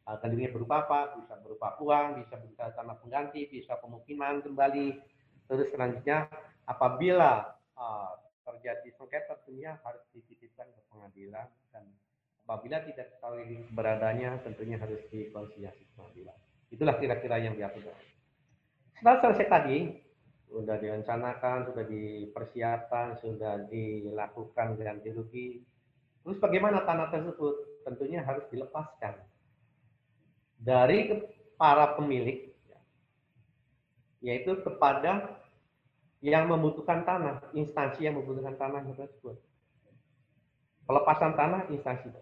uh, 0.08 0.16
ganti 0.16 0.48
berupa 0.48 0.88
apa? 0.88 1.00
Bisa 1.20 1.36
berupa 1.44 1.76
uang, 1.76 2.24
bisa 2.24 2.40
berupa 2.40 2.72
tanah 2.72 2.96
pengganti, 3.04 3.40
bisa 3.52 3.76
pemukiman 3.76 4.40
kembali. 4.40 5.19
Terus 5.50 5.66
selanjutnya, 5.74 6.30
apabila 6.62 7.58
uh, 7.74 8.14
terjadi 8.46 8.94
sengketa 8.94 9.34
tentunya 9.42 9.74
harus 9.82 10.06
dititipkan 10.14 10.70
ke 10.70 10.80
pengadilan 10.86 11.50
dan 11.74 11.90
apabila 12.46 12.82
tidak 12.86 13.10
diketahui 13.10 13.66
keberadaannya 13.70 14.30
tentunya 14.46 14.78
harus 14.78 15.02
dikonsiliasi 15.10 15.90
pengadilan. 15.98 16.38
Itulah 16.70 16.94
kira-kira 17.02 17.42
yang 17.42 17.58
diatur. 17.58 17.90
Setelah 18.94 19.18
selesai 19.26 19.46
tadi, 19.50 19.78
sudah 20.50 20.76
direncanakan, 20.78 21.70
sudah 21.70 21.84
dipersiapkan, 21.86 23.18
sudah 23.18 23.66
dilakukan 23.70 24.78
ganti 24.78 25.10
rugi. 25.14 25.48
Terus 26.22 26.38
bagaimana 26.38 26.86
tanah 26.86 27.10
tersebut? 27.10 27.82
Tentunya 27.86 28.20
harus 28.22 28.44
dilepaskan 28.52 29.18
dari 30.60 31.24
para 31.56 31.96
pemilik, 31.96 32.52
yaitu 34.20 34.52
kepada 34.60 35.39
yang 36.20 36.52
membutuhkan 36.52 37.00
tanah, 37.08 37.40
instansi 37.56 38.04
yang 38.04 38.20
membutuhkan 38.20 38.56
tanah 38.60 38.84
tersebut. 38.92 39.40
Pelepasan 40.84 41.32
tanah 41.32 41.60
instansi. 41.72 42.12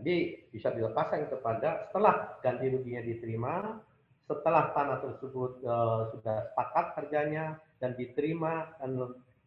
Jadi 0.00 0.46
bisa 0.54 0.70
dilepaskan 0.70 1.26
kepada 1.28 1.90
setelah 1.90 2.38
ganti 2.40 2.70
ruginya 2.70 3.02
diterima, 3.02 3.82
setelah 4.30 4.70
tanah 4.70 4.98
tersebut 5.02 5.60
uh, 5.66 6.08
sudah 6.14 6.54
sepakat 6.54 6.86
harganya 6.96 7.58
dan 7.82 7.98
diterima 7.98 8.70
dan 8.78 8.96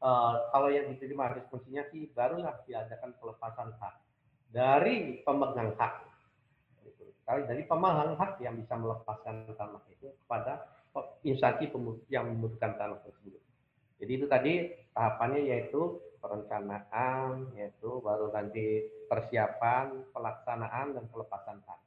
uh, 0.04 0.34
kalau 0.52 0.70
yang 0.70 0.92
diterima 0.92 1.32
harus 1.32 1.48
konsinyasi 1.48 2.12
barulah 2.12 2.60
diadakan 2.68 3.16
pelepasan 3.18 3.72
hak 3.80 3.96
dari 4.52 5.24
pemegang 5.24 5.72
hak. 5.80 5.94
Kali 7.24 7.48
dari 7.48 7.64
pemegang 7.64 8.20
hak 8.20 8.44
yang 8.44 8.60
bisa 8.60 8.76
melepaskan 8.76 9.56
tanah 9.56 9.82
itu 9.88 10.12
kepada 10.28 10.68
instansi 11.24 11.72
yang 12.12 12.28
membutuhkan 12.28 12.76
tanah 12.76 13.00
tersebut 13.08 13.43
jadi 14.04 14.12
itu 14.20 14.28
tadi 14.28 14.54
tahapannya 14.92 15.48
yaitu 15.48 16.04
perencanaan 16.20 17.56
yaitu 17.56 18.04
baru 18.04 18.36
nanti 18.36 18.92
persiapan 19.08 20.12
pelaksanaan 20.12 20.96
dan 20.96 21.08
pelepasan 21.08 21.64
hak 21.64 21.80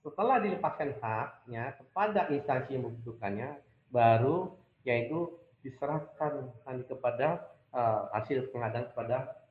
setelah 0.00 0.40
dilepaskan 0.40 0.96
haknya 1.00 1.76
kepada 1.76 2.32
instansi 2.32 2.76
yang 2.76 2.88
membutuhkannya, 2.88 3.60
baru 3.92 4.56
yaitu 4.88 5.36
diserahkan 5.60 6.48
nanti 6.64 6.88
kepada 6.88 7.52
uh, 7.76 8.08
hasil 8.16 8.48
pengadaan 8.48 8.88
kepada 8.92 9.44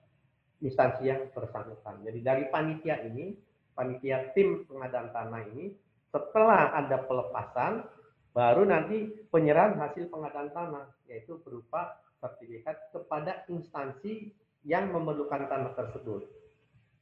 instansi 0.57 1.05
yang 1.05 1.29
bersangkutan. 1.29 2.01
Jadi 2.01 2.19
dari 2.25 2.43
panitia 2.49 2.97
ini, 3.05 3.37
panitia 3.77 4.33
tim 4.33 4.65
pengadaan 4.65 5.13
tanah 5.13 5.41
ini, 5.53 5.77
setelah 6.09 6.73
ada 6.73 6.97
pelepasan, 7.05 7.85
Baru 8.29 8.61
nanti 8.63 9.09
penyerahan 9.33 9.77
hasil 9.81 10.07
pengadaan 10.13 10.53
tanah, 10.53 10.85
yaitu 11.09 11.41
berupa 11.41 11.97
sertifikat 12.21 12.77
kepada 12.93 13.47
instansi 13.49 14.29
yang 14.67 14.91
memerlukan 14.93 15.49
tanah 15.49 15.73
tersebut. 15.73 16.29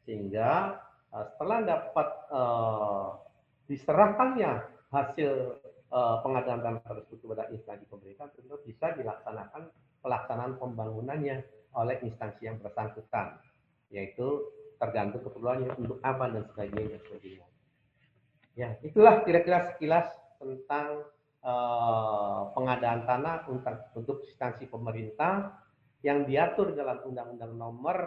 Sehingga 0.08 0.80
uh, 1.12 1.26
setelah 1.36 1.60
dapat 1.68 2.08
uh, 2.32 3.08
diserahkannya 3.68 4.52
hasil 4.88 5.60
uh, 5.92 6.24
pengadaan 6.24 6.64
tanah 6.64 6.84
tersebut 6.86 7.20
kepada 7.20 7.52
instansi 7.52 7.84
pemerintah, 7.92 8.32
tentu 8.32 8.56
bisa 8.64 8.96
dilaksanakan 8.96 9.68
pelaksanaan 10.00 10.56
pembangunannya 10.56 11.44
oleh 11.76 11.98
instansi 12.08 12.48
yang 12.48 12.58
bersangkutan, 12.64 13.36
yaitu 13.92 14.48
tergantung 14.80 15.26
keperluannya 15.26 15.76
untuk 15.76 16.00
apa 16.06 16.32
dan 16.32 16.48
sebagainya 16.54 16.98
sebagainya. 17.04 17.48
Ya, 18.58 18.74
itulah 18.82 19.22
kira-kira 19.22 19.74
sekilas 19.74 20.10
tentang 20.42 21.06
uh, 21.44 22.50
pengadaan 22.54 23.06
tanah 23.06 23.46
untuk, 23.52 23.76
untuk 23.98 24.18
instansi 24.26 24.66
pemerintah 24.70 25.58
yang 26.06 26.26
diatur 26.30 26.78
dalam 26.78 27.02
Undang-Undang 27.04 27.54
Nomor 27.58 27.98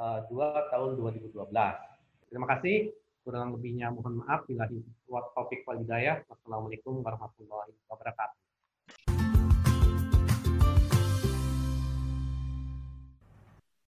uh, 0.00 0.24
eh, 0.24 0.32
2 0.32 0.72
Tahun 0.72 0.90
2012. 0.96 1.36
Terima 2.32 2.46
kasih. 2.56 2.90
Kurang 3.26 3.58
lebihnya 3.58 3.90
mohon 3.90 4.22
maaf 4.22 4.46
bila 4.46 4.64
topik 5.34 5.66
walidayah. 5.66 6.22
Wassalamualaikum 6.30 7.02
warahmatullahi 7.02 7.74
wabarakatuh. 7.90 8.45